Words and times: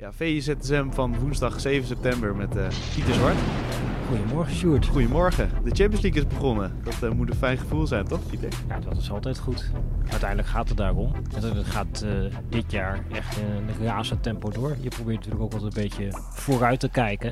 Ja, 0.00 0.12
VZSM 0.12 0.90
van 0.90 1.18
woensdag 1.18 1.60
7 1.60 1.86
september 1.86 2.36
met 2.36 2.56
uh, 2.56 2.66
Pieter 2.94 3.14
Zwart. 3.14 3.36
Goedemorgen, 4.08 4.54
Sjoerd. 4.54 4.86
Goedemorgen. 4.86 5.50
De 5.64 5.70
Champions 5.70 6.00
League 6.00 6.22
is 6.22 6.26
begonnen. 6.26 6.80
Dat 6.82 6.96
uh, 7.04 7.10
moet 7.10 7.30
een 7.30 7.36
fijn 7.36 7.58
gevoel 7.58 7.86
zijn, 7.86 8.04
toch, 8.04 8.26
Pieter? 8.26 8.48
Ja, 8.68 8.78
dat 8.78 8.96
is 8.96 9.10
altijd 9.10 9.38
goed. 9.38 9.70
Uiteindelijk 10.08 10.48
gaat 10.48 10.68
het 10.68 10.76
daarom. 10.76 11.12
Het 11.34 11.66
gaat 11.66 12.04
uh, 12.04 12.34
dit 12.48 12.72
jaar 12.72 13.04
echt 13.12 13.36
in 13.36 13.44
een 13.46 13.84
razend 13.84 14.22
tempo 14.22 14.50
door. 14.50 14.76
Je 14.80 14.88
probeert 14.88 15.16
natuurlijk 15.16 15.42
ook 15.42 15.52
altijd 15.52 15.76
een 15.76 15.82
beetje 15.82 16.08
vooruit 16.32 16.80
te 16.80 16.88
kijken. 16.88 17.30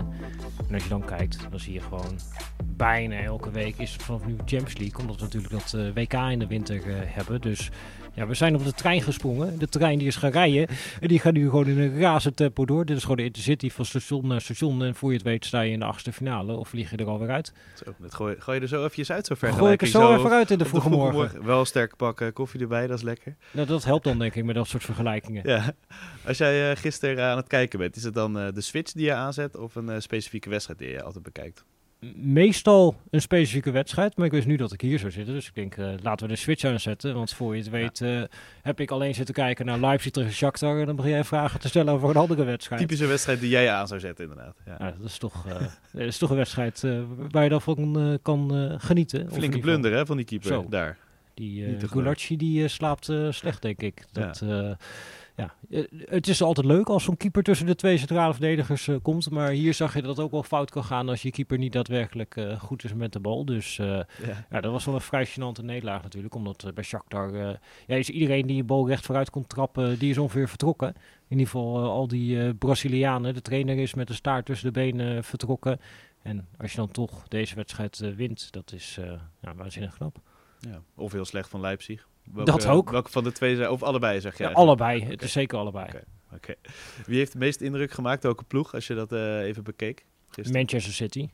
En 0.69 0.75
als 0.75 0.82
je 0.82 0.89
dan 0.89 1.05
kijkt, 1.05 1.46
dan 1.50 1.61
zie 1.61 1.73
je 1.73 1.80
gewoon 1.80 2.19
bijna 2.64 3.21
elke 3.21 3.50
week 3.50 3.79
is 3.79 3.93
het 3.93 4.03
vanaf 4.03 4.27
nu 4.27 4.37
Champions 4.37 4.79
League. 4.79 5.00
Omdat 5.00 5.16
we 5.16 5.23
natuurlijk 5.23 5.53
dat 5.53 5.95
WK 5.95 6.12
in 6.12 6.39
de 6.39 6.46
winter 6.46 6.82
hebben. 6.87 7.41
Dus 7.41 7.71
ja, 8.19 8.27
we 8.27 8.35
zijn 8.35 8.55
op 8.55 8.64
de 8.64 8.73
trein 8.73 9.03
gesprongen. 9.03 9.59
De 9.59 9.69
trein 9.69 9.98
die 9.98 10.07
is 10.07 10.16
gaan 10.16 10.30
rijden. 10.30 10.66
En 11.01 11.09
die 11.09 11.19
gaat 11.19 11.32
nu 11.32 11.45
gewoon 11.45 11.66
in 11.66 11.79
een 11.79 11.98
razend 11.98 12.37
tempo 12.37 12.64
door. 12.64 12.84
Dit 12.84 12.96
is 12.96 13.02
gewoon 13.02 13.16
de 13.16 13.25
intercity 13.25 13.71
van 13.71 13.84
station 13.84 14.27
naar 14.27 14.41
station. 14.41 14.83
En 14.83 14.95
voor 14.95 15.10
je 15.10 15.16
het 15.16 15.27
weet 15.27 15.45
sta 15.45 15.60
je 15.60 15.73
in 15.73 15.79
de 15.79 15.84
achtste 15.84 16.12
finale. 16.12 16.57
Of 16.57 16.69
vlieg 16.69 16.91
je 16.91 16.96
er 16.96 17.07
alweer 17.07 17.30
uit. 17.30 17.52
Zo, 17.84 17.95
dat 17.98 18.15
gooi, 18.15 18.37
gooi 18.38 18.57
je 18.57 18.62
er 18.62 18.69
zo 18.69 18.84
even 18.84 19.15
uit 19.15 19.27
zo 19.27 19.34
ver. 19.34 19.52
Gooi 19.52 19.73
ik 19.73 19.80
er 19.80 19.87
zo, 19.87 20.15
even 20.15 20.30
uit 20.30 20.51
in 20.51 20.59
de 20.59 20.65
vroege, 20.65 20.88
morgen. 20.88 21.45
Wel 21.45 21.65
sterk 21.65 21.96
pakken, 21.96 22.33
koffie 22.33 22.60
erbij, 22.60 22.87
dat 22.87 22.96
is 22.96 23.05
lekker. 23.05 23.37
Nou, 23.51 23.66
dat 23.66 23.84
helpt 23.84 24.05
dan 24.05 24.19
denk 24.19 24.35
ik 24.35 24.45
met 24.45 24.55
dat 24.55 24.66
soort 24.66 24.85
vergelijkingen. 24.85 25.43
Ja. 25.48 25.73
Als 26.27 26.38
jij 26.38 26.71
uh, 26.71 26.77
gisteren 26.77 27.24
aan 27.24 27.37
het 27.37 27.46
kijken 27.46 27.79
bent, 27.79 27.96
is 27.96 28.02
het 28.02 28.15
dan 28.15 28.38
uh, 28.38 28.46
de 28.55 28.60
switch 28.60 28.93
die 28.93 29.05
je 29.05 29.15
aanzet 29.15 29.57
of 29.57 29.74
een 29.74 29.88
uh, 29.88 29.95
specifieke 29.98 30.48
wedstrijd 30.48 30.79
die 30.79 30.88
je 30.88 31.02
altijd 31.02 31.24
bekijkt? 31.24 31.65
Meestal 32.16 32.97
een 33.11 33.20
specifieke 33.20 33.70
wedstrijd. 33.70 34.16
Maar 34.16 34.27
ik 34.27 34.33
wist 34.33 34.47
nu 34.47 34.57
dat 34.57 34.73
ik 34.73 34.80
hier 34.80 34.98
zou 34.98 35.12
zitten. 35.12 35.34
Dus 35.34 35.47
ik 35.47 35.55
denk, 35.55 35.77
uh, 35.77 35.91
laten 36.02 36.27
we 36.27 36.33
de 36.33 36.38
switch 36.38 36.65
aanzetten. 36.65 37.15
Want 37.15 37.33
voor 37.33 37.57
je 37.57 37.62
het 37.62 37.71
weet 37.71 38.01
uh, 38.01 38.23
heb 38.62 38.80
ik 38.80 38.91
alleen 38.91 39.15
zitten 39.15 39.34
kijken 39.34 39.66
naar 39.66 39.79
Leipzig 39.79 40.12
tegen 40.12 40.33
Shakhtar. 40.33 40.80
En 40.80 40.87
dan 40.87 40.97
begin 40.97 41.11
jij 41.11 41.24
vragen 41.24 41.61
te 41.61 41.69
stellen 41.69 41.95
over 41.95 42.09
een 42.09 42.16
andere 42.16 42.45
wedstrijd. 42.45 42.80
Typische 42.80 43.07
wedstrijd 43.07 43.41
die 43.41 43.48
jij 43.48 43.71
aan 43.71 43.87
zou 43.87 44.01
zetten, 44.01 44.29
inderdaad. 44.29 44.57
Ja. 44.66 44.79
dat, 44.79 45.11
is 45.11 45.19
toch, 45.19 45.47
uh, 45.47 45.52
dat 45.93 46.07
is 46.07 46.19
toch 46.19 46.30
een 46.30 46.37
wedstrijd 46.37 46.87
waar 47.30 47.43
je 47.43 47.49
dan 47.49 47.63
van 47.63 48.19
kan 48.23 48.76
genieten. 48.80 49.32
Flinke 49.32 49.59
blunder 49.59 49.93
hè, 49.93 50.07
van 50.07 50.16
die 50.16 50.26
keeper 50.26 50.49
Zo. 50.49 50.66
daar. 50.69 50.99
Die 51.35 51.80
uh, 51.95 52.38
die 52.38 52.69
slaapt 52.69 53.13
slecht, 53.30 53.63
denk 53.63 53.82
ik. 53.82 54.04
Dat, 54.13 54.43
ja. 54.45 54.76
Ja, 55.39 55.55
eh, 55.71 55.85
het 56.09 56.29
is 56.29 56.43
altijd 56.43 56.67
leuk 56.67 56.89
als 56.89 57.05
zo'n 57.05 57.17
keeper 57.17 57.43
tussen 57.43 57.67
de 57.67 57.75
twee 57.75 57.99
centrale 57.99 58.33
verdedigers 58.33 58.87
uh, 58.87 58.97
komt. 59.03 59.31
Maar 59.31 59.51
hier 59.51 59.75
zag 59.75 59.95
je 59.95 60.03
dat 60.03 60.17
het 60.17 60.25
ook 60.25 60.31
wel 60.31 60.43
fout 60.43 60.71
kan 60.71 60.85
gaan 60.85 61.09
als 61.09 61.23
je 61.23 61.31
keeper 61.31 61.59
niet 61.59 61.73
daadwerkelijk 61.73 62.37
uh, 62.37 62.61
goed 62.61 62.85
is 62.85 62.95
met 62.95 63.13
de 63.13 63.21
bal. 63.21 63.45
Dus 63.45 63.77
ja. 63.77 64.06
ja. 64.50 64.61
dat 64.61 64.72
was 64.72 64.84
wel 64.84 64.94
een 64.94 65.00
vrij 65.00 65.28
gênante 65.28 65.62
nederlaag 65.65 66.03
natuurlijk. 66.03 66.34
Omdat 66.34 66.71
bij 66.75 66.84
Shakhtar 66.84 67.37
ja, 67.87 67.97
is 67.97 68.11
iedereen 68.11 68.47
die 68.47 68.61
een 68.61 68.66
bal 68.66 68.89
recht 68.89 69.05
vooruit 69.06 69.31
kon 69.31 69.47
trappen, 69.47 69.99
die 69.99 70.11
is 70.11 70.19
ongeveer 70.19 70.49
vertrokken. 70.49 70.89
In 71.28 71.39
ieder 71.39 71.47
geval 71.47 71.91
al 71.91 72.09
die 72.09 72.55
Brazilianen. 72.55 73.34
De 73.34 73.43
trainer 73.43 73.78
is 73.78 73.94
met 73.94 74.06
de 74.06 74.15
staart 74.15 74.47
tussen 74.47 74.72
de 74.72 74.81
benen 74.81 75.25
vertrokken. 75.25 75.81
En 76.22 76.49
als 76.56 76.71
je 76.71 76.77
dan 76.77 76.91
toch 76.91 77.28
deze 77.28 77.55
wedstrijd 77.55 77.99
wint, 77.99 78.53
dat 78.53 78.72
is 78.72 78.99
ja, 79.41 79.55
waanzinnig 79.55 79.94
knap. 79.94 80.21
Ja, 80.61 80.83
of 80.94 81.12
heel 81.12 81.25
slecht 81.25 81.49
van 81.49 81.61
Leipzig. 81.61 82.09
Welke, 82.32 82.50
dat 82.50 82.66
ook. 82.66 82.91
Welke 82.91 83.10
van 83.10 83.25
de 83.25 83.32
twee 83.32 83.56
zijn, 83.56 83.71
of 83.71 83.82
allebei 83.82 84.21
zeg 84.21 84.38
je? 84.38 84.44
Ja, 84.44 84.50
allebei. 84.50 85.04
Het 85.04 85.22
is 85.22 85.32
zeker 85.32 85.59
allebei. 85.59 85.88
Oké. 86.34 86.54
Wie 87.06 87.19
heeft 87.19 87.32
de 87.32 87.38
meeste 87.38 87.65
indruk 87.65 87.91
gemaakt? 87.91 88.22
Welke 88.22 88.44
ploeg, 88.44 88.75
als 88.75 88.87
je 88.87 88.94
dat 88.94 89.12
uh, 89.12 89.41
even 89.41 89.65
bekeek? 89.65 90.04
Gisteren? 90.25 90.53
Manchester 90.53 90.93
City. 90.93 91.28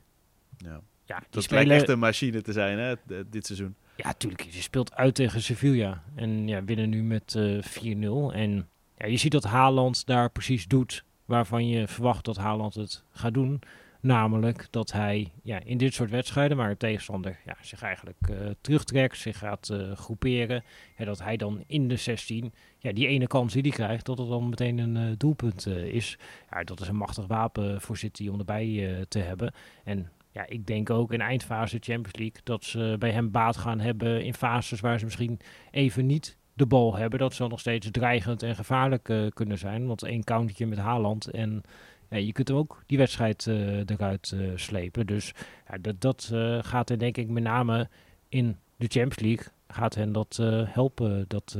Ja. 0.56 0.80
ja 1.04 1.18
die 1.18 1.26
dat 1.30 1.42
spelen... 1.42 1.66
lijkt 1.66 1.82
echt 1.82 1.92
een 1.92 1.98
machine 1.98 2.42
te 2.42 2.52
zijn, 2.52 2.78
hè, 2.78 2.94
dit 3.26 3.46
seizoen. 3.46 3.74
Ja, 3.96 4.12
tuurlijk. 4.12 4.42
Je 4.42 4.62
speelt 4.62 4.94
uit 4.94 5.14
tegen 5.14 5.42
Sevilla. 5.42 6.02
En 6.14 6.48
ja, 6.48 6.64
winnen 6.64 6.88
nu 6.88 7.02
met 7.02 7.34
uh, 7.36 7.58
eh, 7.58 8.30
4-0. 8.30 8.34
En 8.34 8.68
ja, 8.96 9.06
je 9.06 9.16
ziet 9.16 9.32
dat 9.32 9.44
Haaland 9.44 10.06
daar 10.06 10.30
precies 10.30 10.66
doet 10.66 11.04
waarvan 11.24 11.68
je 11.68 11.88
verwacht 11.88 12.24
dat 12.24 12.36
Haaland 12.36 12.74
het 12.74 13.04
gaat 13.10 13.34
doen. 13.34 13.60
Namelijk 14.04 14.66
dat 14.70 14.92
hij 14.92 15.32
ja, 15.42 15.60
in 15.64 15.78
dit 15.78 15.94
soort 15.94 16.10
wedstrijden, 16.10 16.56
waar 16.56 16.68
de 16.68 16.76
tegenstander 16.76 17.38
ja, 17.44 17.56
zich 17.60 17.82
eigenlijk 17.82 18.18
uh, 18.30 18.36
terugtrekt, 18.60 19.16
zich 19.16 19.38
gaat 19.38 19.68
uh, 19.72 19.92
groeperen, 19.92 20.64
ja, 20.96 21.04
dat 21.04 21.22
hij 21.22 21.36
dan 21.36 21.64
in 21.66 21.88
de 21.88 21.96
16, 21.96 22.52
ja, 22.78 22.92
die 22.92 23.06
ene 23.06 23.26
kans 23.26 23.52
die 23.52 23.62
hij 23.62 23.70
krijgt, 23.70 24.06
dat 24.06 24.18
het 24.18 24.28
dan 24.28 24.48
meteen 24.48 24.78
een 24.78 24.96
uh, 24.96 25.12
doelpunt 25.16 25.66
is. 25.66 26.18
Ja, 26.50 26.64
dat 26.64 26.80
is 26.80 26.88
een 26.88 26.96
machtig 26.96 27.26
wapen 27.26 27.80
voor 27.80 27.96
City 27.96 28.28
om 28.28 28.38
erbij 28.38 29.04
te 29.08 29.18
hebben. 29.18 29.54
En 29.84 30.10
ja, 30.30 30.46
ik 30.46 30.66
denk 30.66 30.90
ook 30.90 31.12
in 31.12 31.20
eindfase 31.20 31.78
Champions 31.80 32.16
League 32.18 32.40
dat 32.42 32.64
ze 32.64 32.96
bij 32.98 33.10
hem 33.10 33.30
baat 33.30 33.56
gaan 33.56 33.80
hebben 33.80 34.24
in 34.24 34.34
fases 34.34 34.80
waar 34.80 34.98
ze 34.98 35.04
misschien 35.04 35.40
even 35.70 36.06
niet 36.06 36.36
de 36.54 36.66
bal 36.66 36.96
hebben. 36.96 37.18
Dat 37.18 37.34
ze 37.34 37.46
nog 37.46 37.60
steeds 37.60 37.90
dreigend 37.90 38.42
en 38.42 38.54
gevaarlijk 38.54 39.12
kunnen 39.34 39.58
zijn. 39.58 39.86
Want 39.86 40.02
één 40.02 40.24
countertje 40.24 40.66
met 40.66 40.78
Haaland 40.78 41.30
en 41.30 41.62
ja, 42.10 42.16
je 42.16 42.32
kunt 42.32 42.48
hem 42.48 42.56
ook 42.56 42.82
die 42.86 42.98
wedstrijd 42.98 43.46
uh, 43.46 43.78
eruit 43.86 44.32
uh, 44.34 44.52
slepen. 44.54 45.06
Dus 45.06 45.32
ja, 45.70 45.78
dat, 45.78 46.00
dat 46.00 46.30
uh, 46.32 46.58
gaat 46.62 46.90
er 46.90 46.98
denk 46.98 47.16
ik 47.16 47.28
met 47.28 47.42
name 47.42 47.88
in 48.28 48.56
de 48.76 48.86
Champions 48.86 49.18
League 49.18 49.46
gaat 49.68 49.94
hen 49.94 50.12
dat 50.12 50.36
helpen, 50.66 51.24
dat 51.28 51.58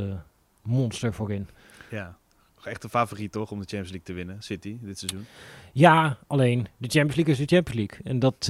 monster 0.63 1.15
voorin. 1.15 1.49
Ja, 1.91 2.19
echt 2.65 2.85
een 2.85 2.91
favoriet 2.91 3.33
toch 3.33 3.51
om 3.51 3.59
de 3.59 3.67
Champions 3.67 3.91
League 3.91 4.07
te 4.07 4.13
winnen, 4.13 4.43
City, 4.43 4.79
dit 4.81 4.99
seizoen? 4.99 5.27
Ja, 5.73 6.19
alleen 6.27 6.67
de 6.77 6.89
Champions 6.89 7.15
League 7.15 7.33
is 7.33 7.39
de 7.39 7.55
Champions 7.55 7.79
League. 7.79 8.13
En 8.13 8.19
dat, 8.19 8.47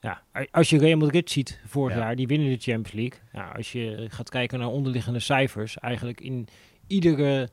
ja, 0.00 0.22
als 0.50 0.70
je 0.70 0.78
Real 0.78 0.98
Madrid 0.98 1.30
ziet 1.30 1.60
vorig 1.66 1.96
jaar, 1.96 2.16
die 2.16 2.26
winnen 2.26 2.48
de 2.48 2.58
Champions 2.58 2.92
League. 2.92 3.18
Ja, 3.32 3.48
als 3.56 3.72
je 3.72 4.06
gaat 4.10 4.30
kijken 4.30 4.58
naar 4.58 4.68
onderliggende 4.68 5.20
cijfers, 5.20 5.78
eigenlijk 5.78 6.20
in 6.20 6.48
iedere 6.86 7.48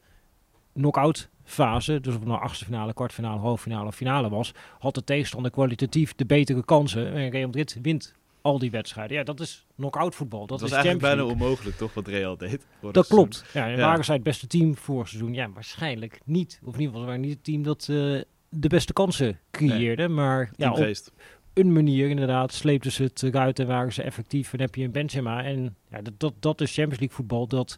knock-out 0.73 1.29
fase, 1.49 1.99
dus 1.99 2.13
of 2.13 2.19
het 2.19 2.29
nou 2.29 2.41
achtste 2.41 2.65
finale, 2.65 2.93
kwartfinale, 2.93 3.39
halffinale 3.39 3.87
of 3.87 3.95
finale 3.95 4.29
was, 4.29 4.51
had 4.79 4.95
de 4.95 5.03
tegenstander 5.03 5.51
kwalitatief 5.51 6.15
de 6.15 6.25
betere 6.25 6.65
kansen. 6.65 7.13
En 7.13 7.29
Real 7.29 7.45
Madrid 7.45 7.77
wint 7.81 8.13
al 8.41 8.59
die 8.59 8.71
wedstrijden. 8.71 9.17
Ja, 9.17 9.23
dat 9.23 9.39
is 9.39 9.65
knock-out 9.75 10.15
voetbal. 10.15 10.47
Dat, 10.47 10.61
was 10.61 10.69
is 10.69 10.75
eigenlijk 10.75 11.05
bijna 11.05 11.31
onmogelijk, 11.31 11.77
toch, 11.77 11.93
wat 11.93 12.07
Real 12.07 12.37
deed? 12.37 12.65
Dat 12.91 13.07
klopt. 13.07 13.45
Ja, 13.53 13.69
en 13.69 13.77
waren 13.77 14.05
zij 14.05 14.15
het 14.15 14.23
beste 14.23 14.47
team 14.47 14.75
vorig 14.75 15.07
seizoen? 15.07 15.33
Ja, 15.33 15.49
waarschijnlijk 15.51 16.19
niet. 16.25 16.59
Of 16.63 16.73
in 16.73 16.79
ieder 16.79 16.93
geval 16.93 17.05
waren 17.05 17.21
niet 17.21 17.33
het 17.33 17.43
team 17.43 17.63
dat 17.63 17.87
uh, 17.89 18.21
de 18.49 18.67
beste 18.67 18.93
kansen 18.93 19.39
creëerde. 19.51 20.07
maar 20.07 20.51
ja, 20.55 20.71
op 20.71 20.95
een 21.53 21.73
manier 21.73 22.09
inderdaad 22.09 22.53
sleepten 22.53 22.91
ze 22.91 23.03
het 23.03 23.23
eruit 23.23 23.59
en 23.59 23.67
waren 23.67 23.93
ze 23.93 24.03
effectief. 24.03 24.53
En 24.53 24.59
heb 24.59 24.75
je 24.75 24.83
een 24.83 24.91
Benzema. 24.91 25.43
En 25.43 25.75
ja, 25.91 26.01
dat, 26.01 26.13
dat, 26.17 26.33
dat 26.39 26.61
is 26.61 26.73
Champions 26.73 26.99
League 26.99 27.17
voetbal. 27.17 27.47
Dat 27.47 27.77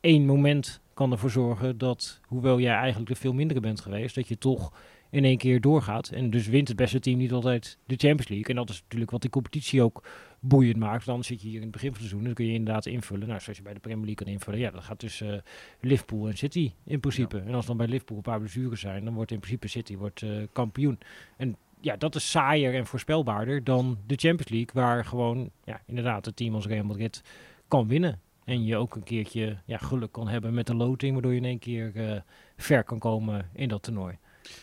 één 0.00 0.26
moment 0.26 0.80
kan 0.98 1.12
ervoor 1.12 1.30
zorgen 1.30 1.78
dat, 1.78 2.20
hoewel 2.26 2.60
jij 2.60 2.74
eigenlijk 2.74 3.10
de 3.10 3.16
veel 3.16 3.32
mindere 3.32 3.60
bent 3.60 3.80
geweest, 3.80 4.14
dat 4.14 4.28
je 4.28 4.38
toch 4.38 4.72
in 5.10 5.24
één 5.24 5.38
keer 5.38 5.60
doorgaat. 5.60 6.08
En 6.08 6.30
dus 6.30 6.46
wint 6.46 6.68
het 6.68 6.76
beste 6.76 6.98
team 6.98 7.18
niet 7.18 7.32
altijd 7.32 7.78
de 7.86 7.96
Champions 7.96 8.28
League. 8.28 8.48
En 8.48 8.54
dat 8.54 8.70
is 8.70 8.80
natuurlijk 8.82 9.10
wat 9.10 9.20
die 9.20 9.30
competitie 9.30 9.82
ook 9.82 10.06
boeiend 10.40 10.76
maakt. 10.76 11.06
Dan 11.06 11.24
zit 11.24 11.42
je 11.42 11.48
hier 11.48 11.56
in 11.56 11.62
het 11.62 11.70
begin 11.70 11.88
van 11.88 11.98
het 11.98 12.08
seizoen, 12.08 12.24
dan 12.24 12.34
kun 12.34 12.46
je 12.46 12.52
inderdaad 12.52 12.86
invullen. 12.86 13.28
Nou, 13.28 13.40
zoals 13.40 13.58
je 13.58 13.64
bij 13.64 13.74
de 13.74 13.80
Premier 13.80 14.04
League 14.04 14.24
kan 14.24 14.26
invullen. 14.26 14.60
Ja, 14.60 14.70
dat 14.70 14.82
gaat 14.82 14.98
tussen 14.98 15.34
uh, 15.34 15.40
Liverpool 15.80 16.28
en 16.28 16.36
City 16.36 16.72
in 16.84 17.00
principe. 17.00 17.38
En 17.38 17.54
als 17.54 17.66
dan 17.66 17.76
bij 17.76 17.86
Liverpool 17.86 18.16
een 18.16 18.22
paar 18.22 18.38
blessures 18.38 18.80
zijn, 18.80 19.04
dan 19.04 19.14
wordt 19.14 19.30
in 19.30 19.40
principe 19.40 19.68
City 19.68 19.96
wordt, 19.96 20.22
uh, 20.22 20.46
kampioen. 20.52 20.98
En 21.36 21.56
ja, 21.80 21.96
dat 21.96 22.14
is 22.14 22.30
saaier 22.30 22.74
en 22.74 22.86
voorspelbaarder 22.86 23.64
dan 23.64 23.98
de 24.06 24.16
Champions 24.16 24.50
League, 24.50 24.82
waar 24.82 25.04
gewoon 25.04 25.50
ja, 25.64 25.82
inderdaad 25.86 26.24
het 26.24 26.36
team 26.36 26.54
als 26.54 26.66
Real 26.66 26.84
Madrid 26.84 27.22
kan 27.68 27.88
winnen. 27.88 28.20
En 28.48 28.64
je 28.64 28.76
ook 28.76 28.94
een 28.94 29.02
keertje 29.02 29.56
ja, 29.64 29.78
geluk 29.78 30.12
kan 30.12 30.28
hebben 30.28 30.54
met 30.54 30.66
de 30.66 30.74
loting, 30.74 31.12
waardoor 31.12 31.32
je 31.32 31.38
in 31.38 31.44
één 31.44 31.58
keer 31.58 31.92
uh, 31.94 32.12
ver 32.56 32.84
kan 32.84 32.98
komen 32.98 33.48
in 33.52 33.68
dat 33.68 33.82
toernooi. 33.82 34.18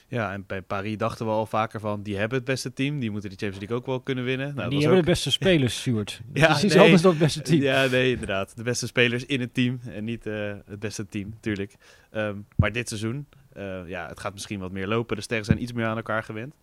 Ja, 0.07 0.33
en 0.33 0.43
bij 0.47 0.61
Paris 0.61 0.97
dachten 0.97 1.25
we 1.25 1.31
al 1.31 1.45
vaker 1.45 1.79
van, 1.79 2.03
die 2.03 2.17
hebben 2.17 2.37
het 2.37 2.47
beste 2.47 2.73
team, 2.73 2.99
die 2.99 3.11
moeten 3.11 3.29
de 3.29 3.35
Champions 3.35 3.59
League 3.59 3.77
ook 3.77 3.85
wel 3.85 3.99
kunnen 3.99 4.23
winnen. 4.23 4.55
Nou, 4.55 4.69
die 4.69 4.79
hebben 4.79 4.99
de 4.99 5.05
beste 5.05 5.31
spelers, 5.39 5.79
Stuart. 5.79 6.21
ja, 6.33 6.45
Precies 6.45 6.73
nee, 6.73 6.83
anders 6.83 7.01
dan 7.01 7.11
het 7.11 7.19
beste 7.19 7.41
team. 7.41 7.61
Ja, 7.61 7.85
nee, 7.85 8.11
inderdaad. 8.11 8.55
De 8.55 8.63
beste 8.63 8.87
spelers 8.87 9.25
in 9.25 9.39
het 9.39 9.53
team 9.53 9.79
en 9.85 10.03
niet 10.03 10.25
uh, 10.25 10.53
het 10.65 10.79
beste 10.79 11.05
team, 11.05 11.29
natuurlijk. 11.29 11.75
Um, 12.11 12.45
maar 12.55 12.71
dit 12.71 12.87
seizoen, 12.87 13.27
uh, 13.57 13.87
ja, 13.87 14.07
het 14.07 14.19
gaat 14.19 14.33
misschien 14.33 14.59
wat 14.59 14.71
meer 14.71 14.87
lopen. 14.87 15.15
De 15.15 15.21
sterren 15.21 15.45
zijn 15.45 15.61
iets 15.61 15.73
meer 15.73 15.85
aan 15.85 15.97
elkaar 15.97 16.23
gewend. 16.23 16.55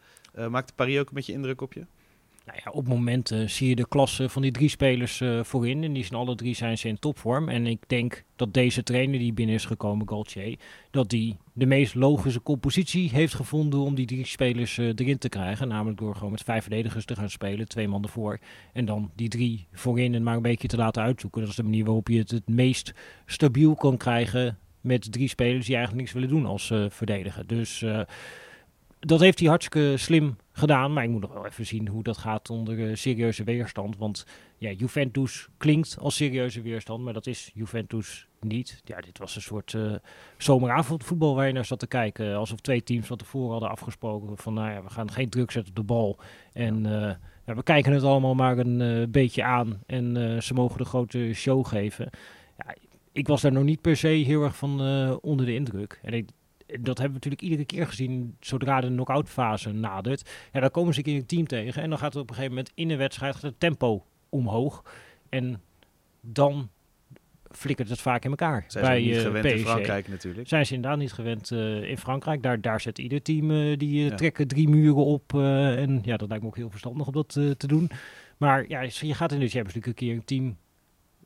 Maakt 0.49 0.75
Paris 0.75 0.99
ook 0.99 1.09
een 1.09 1.15
beetje 1.15 1.33
indruk 1.33 1.61
op 1.61 1.73
je? 1.73 1.87
Nou 2.47 2.59
ja, 2.65 2.71
op 2.71 2.89
momenten 2.89 3.51
zie 3.51 3.69
je 3.69 3.75
de 3.77 3.89
klasse 3.89 4.29
van 4.29 4.43
die 4.43 4.51
drie 4.51 4.69
spelers 4.69 5.21
uh, 5.21 5.45
voorin. 5.45 5.85
En 5.85 5.93
die 5.93 6.05
zijn 6.05 6.21
alle 6.21 6.35
drie 6.35 6.55
zijn 6.55 6.79
ze 6.79 6.89
in 6.89 6.99
topvorm. 6.99 7.49
En 7.49 7.67
ik 7.67 7.83
denk 7.87 8.25
dat 8.37 8.55
deze 8.55 8.83
trainer 8.83 9.19
die 9.19 9.33
binnen 9.33 9.55
is 9.55 9.65
gekomen, 9.65 10.09
Gaultier, 10.09 10.59
dat 10.91 11.11
die 11.11 11.37
de 11.53 11.67
meest 11.67 11.95
logische 11.95 12.43
compositie 12.43 13.11
heeft 13.11 13.35
gevonden 13.35 13.81
om 13.81 13.95
die 13.95 14.07
drie 14.07 14.27
spelers 14.27 14.77
uh, 14.79 14.87
erin 14.95 15.19
te 15.19 15.29
krijgen. 15.29 15.69
Namelijk 15.69 15.99
door 15.99 16.15
gewoon 16.15 16.31
met 16.31 16.43
vijf 16.43 16.63
verdedigers 16.63 17.05
te 17.05 17.17
gaan 17.17 17.31
spelen, 17.31 17.69
twee 17.69 17.89
man 17.89 18.03
ervoor. 18.03 18.39
En 18.73 18.85
dan 18.85 19.11
die 19.15 19.29
drie 19.29 19.67
voorin 19.73 20.15
en 20.15 20.23
maar 20.23 20.37
een 20.37 20.43
beetje 20.43 20.69
te 20.69 20.77
laten 20.77 21.03
uitzoeken. 21.03 21.41
Dat 21.41 21.51
is 21.51 21.57
de 21.57 21.63
manier 21.63 21.85
waarop 21.85 22.09
je 22.09 22.19
het 22.19 22.31
het 22.31 22.49
meest 22.49 22.93
stabiel 23.27 23.75
kan 23.75 23.97
krijgen 23.97 24.59
met 24.81 25.13
drie 25.13 25.29
spelers 25.29 25.67
die 25.67 25.77
eigenlijk 25.77 26.05
niks 26.05 26.13
willen 26.13 26.37
doen 26.37 26.47
als 26.47 26.71
uh, 26.71 26.85
verdediger. 26.89 27.47
Dus 27.47 27.85
dat 29.07 29.21
heeft 29.21 29.39
hij 29.39 29.49
hartstikke 29.49 29.97
slim 29.97 30.37
gedaan. 30.53 30.93
Maar 30.93 31.05
ik 31.05 31.11
moet 31.11 31.21
nog 31.21 31.33
wel 31.33 31.47
even 31.47 31.67
zien 31.67 31.89
hoe 31.89 32.03
dat 32.03 32.17
gaat 32.17 32.51
onder 32.51 32.79
uh, 32.79 32.95
serieuze 32.95 33.45
weerstand. 33.45 33.97
Want 33.97 34.27
ja, 34.59 34.71
Juventus 34.71 35.49
klinkt 35.57 35.97
als 35.99 36.17
serieuze 36.17 36.63
weerstand. 36.63 37.05
Maar 37.05 37.13
dat 37.13 37.27
is 37.27 37.51
Juventus 37.55 38.27
niet. 38.41 38.81
Ja, 38.85 39.01
dit 39.01 39.19
was 39.19 39.37
een 39.37 39.43
soort 39.43 39.73
uh, 39.73 39.95
zomeravondvoetbal 40.39 41.35
waar 41.35 41.47
je 41.47 41.53
naar 41.53 41.65
zat 41.65 41.79
te 41.79 41.87
kijken. 41.87 42.37
Alsof 42.37 42.61
twee 42.61 42.83
teams 42.83 43.07
van 43.07 43.17
tevoren 43.17 43.51
hadden 43.51 43.71
afgesproken 43.71 44.37
van, 44.37 44.55
nou 44.55 44.71
ja, 44.71 44.83
we 44.83 44.91
gaan 44.91 45.11
geen 45.11 45.31
druk 45.31 45.51
zetten 45.51 45.71
op 45.71 45.79
de 45.79 45.93
bal. 45.95 46.19
En 46.53 46.83
ja, 47.47 47.55
we 47.55 47.63
kijken 47.63 47.93
het 47.93 48.03
allemaal 48.03 48.35
maar 48.35 48.59
een 48.59 49.11
beetje 49.11 49.45
aan. 49.45 49.83
En 49.87 50.43
ze 50.43 50.55
mogen 50.55 50.79
de 50.79 50.85
grote 50.85 51.31
show 51.35 51.67
geven. 51.67 52.11
Ja, 52.59 52.75
ik 53.13 53.27
was 53.27 53.41
daar 53.41 53.53
nog 53.53 53.65
niet 53.65 53.81
per 53.81 53.97
se 53.97 54.09
heel 54.09 54.43
erg 54.43 54.57
van 54.57 54.81
onder 55.21 55.47
de 55.47 55.55
indruk. 55.55 56.01
En 56.03 56.13
ik, 56.13 56.29
dat 56.81 56.99
hebben 56.99 57.07
we 57.07 57.13
natuurlijk 57.13 57.43
iedere 57.43 57.65
keer 57.65 57.87
gezien 57.87 58.37
zodra 58.41 58.81
de 58.81 58.87
knock-out 58.87 59.29
fase 59.29 59.73
nadert. 59.73 60.31
Ja, 60.53 60.61
dan 60.61 60.71
komen 60.71 60.93
ze 60.95 60.99
een 60.99 61.05
keer 61.05 61.17
een 61.17 61.27
team 61.27 61.47
tegen 61.47 61.83
en 61.83 61.89
dan 61.89 61.99
gaat 61.99 62.13
het 62.13 62.23
op 62.23 62.29
een 62.29 62.35
gegeven 62.35 62.57
moment 62.57 62.73
in 62.75 62.89
de 62.89 62.97
wedstrijd 62.97 63.43
het 63.43 63.61
tempo 63.61 64.05
omhoog. 64.29 64.85
En 65.29 65.61
dan 66.21 66.69
flikkert 67.51 67.89
het 67.89 68.01
vaak 68.01 68.25
in 68.25 68.31
elkaar. 68.31 68.65
Zijn 68.67 68.85
bij, 68.85 69.03
ze 69.03 69.09
niet 69.09 69.17
uh, 69.17 69.23
gewend 69.23 69.45
in 69.45 69.59
Frankrijk 69.59 70.09
natuurlijk. 70.09 70.49
Zijn 70.49 70.67
ze 70.67 70.75
inderdaad 70.75 70.99
niet 70.99 71.13
gewend 71.13 71.51
uh, 71.51 71.83
in 71.83 71.99
Frankrijk. 71.99 72.43
Daar, 72.43 72.61
daar 72.61 72.81
zet 72.81 72.99
ieder 72.99 73.23
team, 73.23 73.51
uh, 73.51 73.79
die 73.79 74.05
ja. 74.05 74.15
trekken 74.15 74.49
drie 74.49 74.69
muren 74.69 75.05
op. 75.05 75.35
en 75.35 76.01
ja, 76.03 76.17
dat 76.17 76.29
lijkt 76.29 76.43
me 76.43 76.49
ook 76.49 76.57
heel 76.57 76.71
verstandig 76.71 77.07
om 77.07 77.13
dat 77.13 77.29
te 77.33 77.67
doen. 77.67 77.91
Maar 78.37 78.65
ja, 78.69 78.81
je 78.81 79.15
gaat 79.15 79.33
in 79.33 79.41
de 79.41 79.49
Champions 79.49 79.75
League 79.75 79.93
een 79.93 79.95
keer 79.95 80.15
een 80.15 80.25
team 80.25 80.57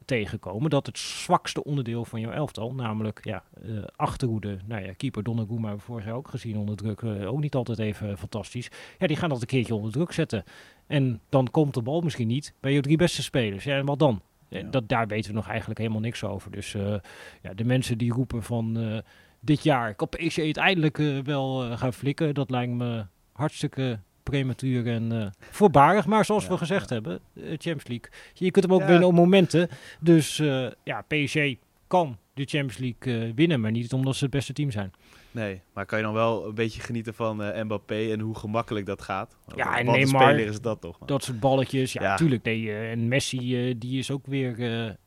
tegenkomen 0.07 0.71
dat 0.71 0.87
het 0.87 0.99
zwakste 0.99 1.65
onderdeel 1.65 2.05
van 2.05 2.21
jouw 2.21 2.31
elftal, 2.31 2.75
namelijk 2.75 3.21
ja, 3.25 3.43
uh, 3.65 3.85
achterhoede, 3.97 4.59
nou 4.67 4.85
ja, 4.85 4.93
keeper 4.93 5.23
Donnarumma 5.23 5.69
hebben 5.69 5.87
we 5.87 5.93
vorig 5.93 6.05
jaar 6.05 6.15
ook 6.15 6.29
gezien 6.29 6.57
onder 6.57 6.77
druk, 6.77 7.01
uh, 7.01 7.33
ook 7.33 7.41
niet 7.41 7.55
altijd 7.55 7.79
even 7.79 8.19
fantastisch. 8.19 8.71
Ja, 8.99 9.07
die 9.07 9.17
gaan 9.17 9.29
dat 9.29 9.41
een 9.41 9.47
keertje 9.47 9.75
onder 9.75 9.93
druk 9.93 10.13
zetten. 10.13 10.45
En 10.87 11.21
dan 11.29 11.51
komt 11.51 11.75
de 11.75 11.83
bal 11.83 12.01
misschien 12.01 12.27
niet 12.27 12.55
bij 12.61 12.73
je 12.73 12.81
drie 12.81 12.97
beste 12.97 13.23
spelers. 13.23 13.65
Ja, 13.65 13.77
en 13.77 13.87
wat 13.87 13.99
dan? 13.99 14.21
Ja. 14.49 14.63
Dat, 14.63 14.89
daar 14.89 15.07
weten 15.07 15.31
we 15.31 15.37
nog 15.37 15.49
eigenlijk 15.49 15.79
helemaal 15.79 16.01
niks 16.01 16.25
over. 16.25 16.51
Dus 16.51 16.75
uh, 16.75 16.95
ja, 17.43 17.55
de 17.55 17.65
mensen 17.65 17.99
die 17.99 18.13
roepen 18.13 18.43
van 18.43 19.03
dit 19.41 19.63
jaar 19.63 19.95
kan 19.95 20.09
PSG 20.09 20.39
uiteindelijk 20.39 20.97
wel 21.25 21.77
gaan 21.77 21.93
flikken, 21.93 22.35
dat 22.35 22.51
lijkt 22.51 22.73
me 22.73 23.05
hartstikke 23.33 23.99
prematuur 24.31 24.87
en 24.87 25.13
uh, 25.13 25.27
voorbarig. 25.51 26.07
Maar 26.07 26.25
zoals 26.25 26.47
we 26.47 26.57
gezegd 26.57 26.91
hebben, 26.91 27.21
uh, 27.35 27.45
Champions 27.45 27.87
League. 27.87 28.11
Je 28.35 28.51
kunt 28.51 28.65
hem 28.65 28.75
ook 28.75 28.87
winnen 28.87 29.09
op 29.09 29.15
momenten. 29.15 29.69
Dus 30.01 30.39
uh, 30.39 30.67
ja, 30.85 31.05
PSG 31.09 31.55
kan 31.87 32.19
de 32.35 32.45
Champions 32.45 32.79
League 32.79 33.35
winnen, 33.35 33.61
maar 33.61 33.71
niet 33.71 33.93
omdat 33.93 34.17
ze 34.17 34.25
het 34.25 34.33
beste 34.33 34.53
team 34.53 34.71
zijn. 34.71 34.93
Nee, 35.37 35.63
maar 35.73 35.87
kan 35.87 35.99
je 35.99 36.05
dan 36.05 36.15
wel 36.15 36.47
een 36.47 36.55
beetje 36.55 36.81
genieten 36.81 37.15
van 37.15 37.43
uh, 37.43 37.63
Mbappé 37.63 38.13
en 38.13 38.21
hoe 38.21 38.35
gemakkelijk 38.35 38.87
dat 38.87 39.03
gaat? 39.03 39.37
Ja, 39.55 39.79
en 39.79 39.87
Neymar, 39.87 40.39
is 40.39 40.61
dat 40.61 40.81
toch? 40.81 40.99
Dat 40.99 41.25
soort 41.25 41.41
balletjes, 41.41 41.93
ja, 41.93 42.03
natuurlijk. 42.03 42.43
Nee, 42.45 42.63
uh, 42.63 42.91
en 42.91 43.09
Messi, 43.09 43.69
uh, 43.69 43.75
die 43.79 43.99
is 43.99 44.11
ook 44.11 44.27
weer 44.27 44.59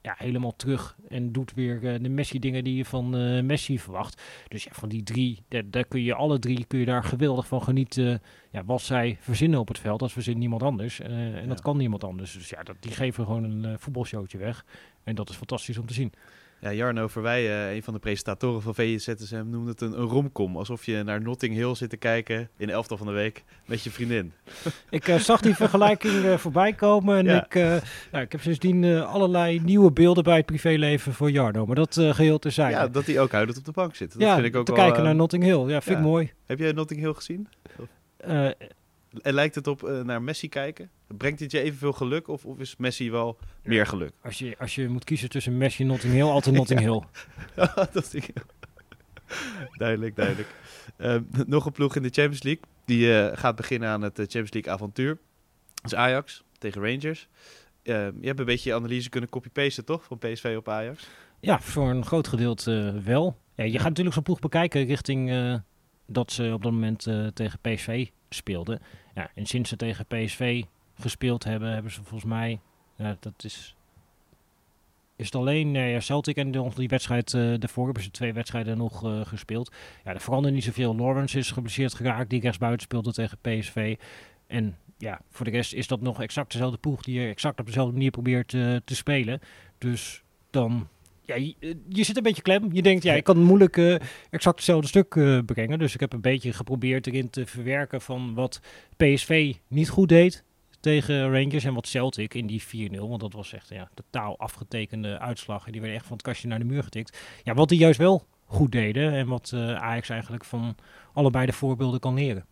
ja, 0.01 0.15
helemaal 0.17 0.55
terug 0.55 0.97
en 1.07 1.31
doet 1.31 1.53
weer 1.53 2.01
de 2.01 2.09
Messi-dingen 2.09 2.63
die 2.63 2.75
je 2.75 2.85
van 2.85 3.09
Messi 3.45 3.79
verwacht. 3.79 4.21
Dus 4.47 4.63
ja, 4.63 4.71
van 4.73 4.89
die 4.89 5.03
drie, 5.03 5.43
daar, 5.47 5.63
daar, 5.65 5.85
kun 5.85 6.01
je 6.01 6.13
alle 6.13 6.39
drie 6.39 6.65
kun 6.65 6.79
je 6.79 6.85
daar 6.85 7.03
geweldig 7.03 7.47
van 7.47 7.63
genieten. 7.63 8.21
ja, 8.51 8.65
wat 8.65 8.81
zij 8.81 9.17
verzinnen 9.19 9.59
op 9.59 9.67
het 9.67 9.79
veld, 9.79 9.99
dat 9.99 10.11
verzint 10.11 10.37
niemand 10.37 10.63
anders. 10.63 10.99
en 10.99 11.47
dat 11.47 11.61
kan 11.61 11.77
niemand 11.77 12.03
anders. 12.03 12.33
Dus 12.33 12.49
ja, 12.49 12.63
dat, 12.63 12.75
die 12.79 12.91
geven 12.91 13.25
gewoon 13.25 13.43
een 13.43 13.79
voetbalshowtje 13.79 14.37
weg. 14.37 14.65
En 15.03 15.15
dat 15.15 15.29
is 15.29 15.35
fantastisch 15.35 15.77
om 15.77 15.85
te 15.85 15.93
zien. 15.93 16.13
Ja, 16.61 16.73
Jarno 16.73 17.07
Verwij, 17.07 17.43
uh, 17.43 17.75
een 17.75 17.83
van 17.83 17.93
de 17.93 17.99
presentatoren 17.99 18.61
van 18.61 18.75
VZSM, 18.75 19.43
noemde 19.49 19.69
het 19.69 19.81
een, 19.81 19.99
een 19.99 20.07
romcom. 20.07 20.57
Alsof 20.57 20.85
je 20.85 21.03
naar 21.03 21.21
Notting 21.21 21.55
Hill 21.55 21.75
zit 21.75 21.89
te 21.89 21.97
kijken 21.97 22.49
in 22.57 22.67
de 22.67 22.73
elftal 22.73 22.97
van 22.97 23.07
de 23.07 23.13
week 23.13 23.43
met 23.65 23.83
je 23.83 23.89
vriendin. 23.89 24.33
Ik 24.89 25.07
uh, 25.07 25.15
zag 25.15 25.41
die 25.41 25.55
vergelijking 25.55 26.13
uh, 26.13 26.37
voorbij 26.37 26.73
komen 26.73 27.27
en 27.27 27.35
ik, 27.35 27.53
ja, 28.11 28.19
ik 28.19 28.31
heb 28.31 28.41
sindsdien 28.41 28.85
allerlei 29.01 29.59
nieuwe 29.59 29.91
beelden 29.91 30.23
bij 30.23 30.37
het 30.37 30.45
privéleven 30.45 31.13
voor 31.13 31.31
Jarno. 31.31 31.65
Maar 31.65 31.75
dat 31.75 31.93
geheel 31.93 32.39
terzijde. 32.39 32.75
Ja, 32.75 32.87
dat 32.87 33.05
hij 33.05 33.19
ook 33.19 33.31
huidend 33.31 33.57
op 33.57 33.65
de 33.65 33.71
bank 33.71 33.95
zit. 33.95 34.13
Dat 34.13 34.21
ja, 34.21 34.33
vind 34.33 34.47
ik 34.47 34.55
ook 34.55 34.65
te 34.65 34.71
kijken 34.71 35.03
naar 35.03 35.15
Notting 35.15 35.43
Hill. 35.43 35.67
Ja, 35.67 35.81
vind 35.81 35.97
ik 35.97 36.03
mooi. 36.03 36.31
Heb 36.45 36.59
jij 36.59 36.71
Notting 36.71 36.99
Hill 36.99 37.13
gezien? 37.13 37.47
En 38.17 38.55
lijkt 39.11 39.55
het 39.55 39.67
op 39.67 39.83
uh, 39.83 40.01
naar 40.01 40.21
Messi 40.21 40.49
kijken? 40.49 40.89
Brengt 41.07 41.39
dit 41.39 41.51
je 41.51 41.61
evenveel 41.61 41.93
geluk 41.93 42.27
of, 42.27 42.45
of 42.45 42.59
is 42.59 42.75
Messi 42.77 43.11
wel 43.11 43.37
meer 43.63 43.85
geluk? 43.85 44.13
Als 44.21 44.39
je, 44.39 44.55
als 44.59 44.75
je 44.75 44.87
moet 44.89 45.03
kiezen 45.03 45.29
tussen 45.29 45.57
Messi 45.57 45.83
en 45.83 45.89
Notting 45.89 46.13
Hill, 46.13 46.23
altijd 46.23 46.55
Notting 46.59 46.79
Hill. 46.79 47.01
Notting 47.93 48.25
duidelijk, 49.77 50.15
duidelijk. 50.15 50.47
Uh, 50.97 51.15
nog 51.45 51.65
een 51.65 51.71
ploeg 51.71 51.95
in 51.95 52.01
de 52.01 52.09
Champions 52.09 52.43
League. 52.43 52.63
Die 52.85 53.07
uh, 53.07 53.27
gaat 53.33 53.55
beginnen 53.55 53.89
aan 53.89 54.01
het 54.01 54.15
Champions 54.15 54.53
League 54.53 54.73
avontuur. 54.73 55.17
Dat 55.73 55.91
is 55.91 55.97
Ajax 55.97 56.43
tegen 56.57 56.81
Rangers. 56.81 57.27
je 57.83 58.13
hebt 58.21 58.39
een 58.39 58.45
beetje 58.45 58.73
analyse 58.73 59.09
kunnen 59.09 59.29
copy-pasten, 59.29 59.85
toch? 59.85 60.03
Van 60.03 60.17
PSV 60.17 60.55
op 60.57 60.69
Ajax? 60.69 61.07
Ja, 61.39 61.59
voor 61.59 61.89
een 61.89 62.05
groot 62.05 62.27
gedeelte 62.27 63.01
wel. 63.03 63.37
Ja, 63.55 63.63
je 63.63 63.77
gaat 63.77 63.87
natuurlijk 63.87 64.15
zo'n 64.15 64.23
ploeg 64.23 64.39
bekijken 64.39 64.85
richting 64.85 65.31
dat 66.05 66.31
ze 66.31 66.51
op 66.53 66.63
dat 66.63 66.71
moment 66.71 67.07
tegen 67.33 67.59
PSV 67.61 68.07
speelden. 68.29 68.81
Ja, 69.15 69.29
en 69.35 69.45
sinds 69.45 69.69
ze 69.69 69.75
tegen 69.75 70.05
PSV 70.05 70.63
gespeeld 70.99 71.43
hebben, 71.43 71.73
hebben 71.73 71.91
ze 71.91 72.03
volgens 72.03 72.29
mij, 72.29 72.59
ja, 72.95 73.17
dat 73.19 73.43
is, 73.43 73.75
is 75.15 75.25
het 75.25 75.35
alleen 75.35 75.71
nee, 75.71 75.99
Celtic 75.99 76.35
en 76.35 76.51
de, 76.51 76.69
die 76.75 76.87
wedstrijd 76.87 77.33
uh, 77.33 77.59
daarvoor 77.59 77.85
hebben 77.85 78.03
ze 78.03 78.11
twee 78.11 78.33
wedstrijden 78.33 78.77
nog 78.77 79.05
uh, 79.05 79.25
gespeeld. 79.25 79.71
Ja, 80.03 80.13
er 80.13 80.21
verandert 80.21 80.53
niet 80.53 80.63
zoveel. 80.63 80.95
Lawrence 80.95 81.37
is 81.37 81.51
geblesseerd 81.51 81.93
geraakt, 81.93 82.29
die 82.29 82.41
rechtsbuiten 82.41 82.81
speelde 82.81 83.13
tegen 83.13 83.37
PSV. 83.41 83.97
En 84.47 84.77
ja, 84.97 85.21
voor 85.29 85.45
de 85.45 85.51
rest 85.51 85.73
is 85.73 85.87
dat 85.87 86.01
nog 86.01 86.21
exact 86.21 86.51
dezelfde 86.51 86.77
ploeg 86.77 87.03
die 87.03 87.19
je 87.19 87.27
exact 87.27 87.59
op 87.59 87.65
dezelfde 87.65 87.93
manier 87.93 88.11
probeert 88.11 88.53
uh, 88.53 88.75
te 88.85 88.95
spelen. 88.95 89.39
Dus 89.77 90.23
dan 90.49 90.87
ja, 91.29 91.35
je, 91.35 91.55
eh, 91.59 91.73
je, 91.89 92.03
zit 92.03 92.17
een 92.17 92.23
beetje 92.23 92.41
klem. 92.41 92.73
Je 92.73 92.81
denkt, 92.81 93.03
ja, 93.03 93.13
ik 93.13 93.23
kan 93.23 93.43
moeilijk 93.43 93.77
uh, 93.77 93.95
exact 94.29 94.55
hetzelfde 94.55 94.87
stuk 94.87 95.15
uh, 95.15 95.39
brengen. 95.45 95.79
Dus 95.79 95.93
ik 95.93 95.99
heb 95.99 96.13
een 96.13 96.21
beetje 96.21 96.53
geprobeerd 96.53 97.07
erin 97.07 97.29
te 97.29 97.45
verwerken 97.45 98.01
van 98.01 98.33
wat 98.33 98.61
PSV 98.97 99.55
niet 99.67 99.89
goed 99.89 100.09
deed 100.09 100.43
tegen 100.79 101.31
Rangers 101.31 101.63
en 101.63 101.73
wat 101.73 101.87
Celtic 101.87 102.33
in 102.33 102.47
die 102.47 102.63
4-0. 102.91 102.97
Want 102.97 103.19
dat 103.19 103.33
was 103.33 103.53
echt 103.53 103.69
ja, 103.69 103.89
totaal 103.93 104.39
afgetekende 104.39 105.19
uitslag. 105.19 105.65
En 105.65 105.71
die 105.71 105.81
werden 105.81 105.99
echt 105.99 106.07
van 106.07 106.17
het 106.17 106.25
kastje 106.25 106.47
naar 106.47 106.59
de 106.59 106.65
muur 106.65 106.83
getikt. 106.83 107.17
Ja, 107.43 107.53
wat 107.53 107.69
die 107.69 107.79
juist 107.79 107.99
wel 107.99 108.25
goed 108.45 108.71
deden 108.71 109.13
en 109.13 109.27
wat 109.27 109.51
uh, 109.53 109.75
Ajax 109.75 110.09
eigenlijk 110.09 110.45
van 110.45 110.75
allebei 111.13 111.45
de 111.45 111.53
voorbeelden 111.53 111.99
kan 111.99 112.13
leren. 112.13 112.45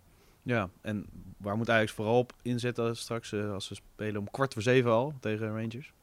Ja, 0.43 0.69
en 0.81 1.05
waar 1.37 1.57
moet 1.57 1.69
Ajax 1.69 1.91
vooral 1.91 2.17
op 2.17 2.33
inzetten 2.41 2.97
straks 2.97 3.33
als 3.33 3.67
ze 3.67 3.75
spelen 3.75 4.19
om 4.19 4.31
kwart 4.31 4.53
voor 4.53 4.61
zeven 4.61 4.91
al 4.91 5.13
tegen 5.19 5.47
Rangers? 5.47 5.93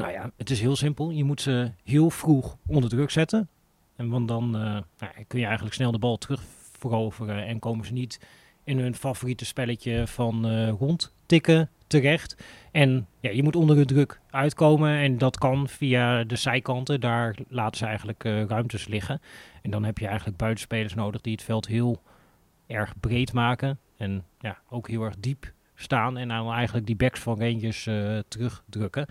Nou 0.00 0.12
ja, 0.12 0.30
het 0.36 0.50
is 0.50 0.60
heel 0.60 0.76
simpel. 0.76 1.10
Je 1.10 1.24
moet 1.24 1.40
ze 1.40 1.70
heel 1.84 2.10
vroeg 2.10 2.56
onder 2.66 2.90
druk 2.90 3.10
zetten. 3.10 3.48
En 3.96 4.08
want 4.08 4.28
dan 4.28 4.44
uh, 4.44 4.62
nou, 4.98 5.12
kun 5.26 5.38
je 5.38 5.44
eigenlijk 5.44 5.74
snel 5.74 5.90
de 5.90 5.98
bal 5.98 6.18
terug 6.18 6.42
veroveren 6.78 7.46
en 7.46 7.58
komen 7.58 7.86
ze 7.86 7.92
niet 7.92 8.20
in 8.64 8.78
hun 8.78 8.94
favoriete 8.94 9.44
spelletje 9.44 10.06
van 10.06 10.52
uh, 10.52 10.68
rondtikken 10.68 11.70
terecht. 11.86 12.36
En 12.72 13.06
ja, 13.20 13.30
je 13.30 13.42
moet 13.42 13.56
onder 13.56 13.76
de 13.76 13.84
druk 13.84 14.20
uitkomen 14.30 14.98
en 14.98 15.18
dat 15.18 15.38
kan 15.38 15.68
via 15.68 16.24
de 16.24 16.36
zijkanten. 16.36 17.00
Daar 17.00 17.36
laten 17.48 17.78
ze 17.78 17.86
eigenlijk 17.86 18.24
uh, 18.24 18.44
ruimtes 18.44 18.86
liggen. 18.86 19.20
En 19.62 19.70
dan 19.70 19.84
heb 19.84 19.98
je 19.98 20.06
eigenlijk 20.06 20.36
buitenspelers 20.36 20.94
nodig 20.94 21.20
die 21.20 21.32
het 21.32 21.42
veld 21.42 21.66
heel 21.66 22.02
erg 22.66 22.94
breed 23.00 23.32
maken. 23.32 23.78
En 23.96 24.24
ja, 24.38 24.58
ook 24.68 24.88
heel 24.88 25.02
erg 25.02 25.16
diep 25.18 25.52
staan. 25.74 26.18
En 26.18 26.28
dan 26.28 26.52
eigenlijk 26.52 26.86
die 26.86 26.96
backs 26.96 27.20
van 27.20 27.40
Rangers 27.40 27.88
terugdrukken. 28.28 29.06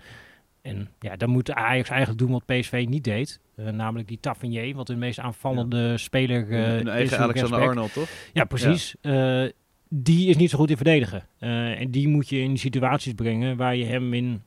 En 0.62 0.88
ja, 0.98 1.16
dan 1.16 1.30
moet 1.30 1.52
Ajax 1.52 1.88
eigenlijk 1.88 2.18
doen 2.18 2.30
wat 2.30 2.46
PSV 2.46 2.86
niet 2.88 3.04
deed. 3.04 3.40
Uh, 3.56 3.68
namelijk 3.68 4.08
die 4.08 4.20
Tavernier, 4.20 4.74
wat 4.74 4.86
de 4.86 4.96
meest 4.96 5.18
aanvallende 5.18 5.98
speler 5.98 6.48
uh, 6.48 6.78
Een 6.78 6.88
eigen 6.88 7.18
Alexander 7.18 7.60
Arnold, 7.60 7.92
toch? 7.92 8.08
Ja, 8.32 8.44
precies. 8.44 8.96
Ja. 9.00 9.42
Uh, 9.44 9.50
die 9.88 10.28
is 10.28 10.36
niet 10.36 10.50
zo 10.50 10.58
goed 10.58 10.70
in 10.70 10.76
verdedigen. 10.76 11.26
en 11.38 11.90
die 11.90 12.08
moet 12.08 12.28
je 12.28 12.38
in 12.38 12.58
situaties 12.58 13.12
brengen 13.12 13.56
waar 13.56 13.76
je 13.76 13.84
hem 13.84 14.14
in 14.14 14.42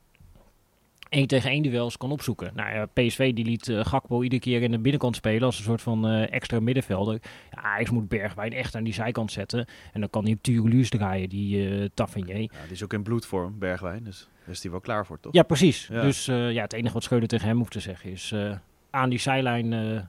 één 1.08 1.26
tegen 1.26 1.50
één 1.50 1.62
duels 1.62 1.96
kan 1.96 2.10
opzoeken. 2.10 2.52
Nou 2.54 2.74
ja, 2.74 2.86
PSV 2.86 3.32
die 3.32 3.44
liet 3.44 3.72
Gakpo 3.82 4.22
iedere 4.22 4.40
keer 4.40 4.62
in 4.62 4.70
de 4.70 4.78
binnenkant 4.78 5.16
spelen 5.16 5.42
als 5.42 5.58
een 5.58 5.64
soort 5.64 5.82
van 5.82 6.08
extra 6.08 6.60
middenvelder. 6.60 7.18
Ja, 7.50 7.62
Ajax 7.62 7.90
moet 7.90 8.08
Bergwijn 8.08 8.52
echt 8.52 8.74
aan 8.74 8.84
die 8.84 8.92
zijkant 8.92 9.32
zetten. 9.32 9.66
En 9.92 10.00
dan 10.00 10.10
kan 10.10 10.24
hij 10.24 10.32
op 10.32 10.42
Tureluus 10.42 10.88
draaien, 10.88 11.28
die 11.28 11.68
uh, 11.68 11.88
Tavernier. 11.94 12.40
Ja, 12.40 12.48
die 12.62 12.72
is 12.72 12.84
ook 12.84 12.92
in 12.92 13.02
bloedvorm, 13.02 13.58
Bergwijn. 13.58 14.04
Dus 14.04 14.28
is 14.48 14.62
hij 14.62 14.70
wel 14.70 14.80
klaar 14.80 15.06
voor, 15.06 15.20
toch? 15.20 15.32
Ja, 15.32 15.42
precies. 15.42 15.86
Dus 15.86 16.24
ja, 16.26 16.62
het 16.62 16.72
enige 16.72 16.94
wat 16.94 17.02
Schreuder 17.02 17.28
tegen 17.28 17.48
hem 17.48 17.56
hoeft 17.56 17.72
te 17.72 17.80
zeggen 17.80 18.10
is 18.10 18.34
aan 18.90 19.10
die 19.10 19.18
zijlijn 19.18 20.08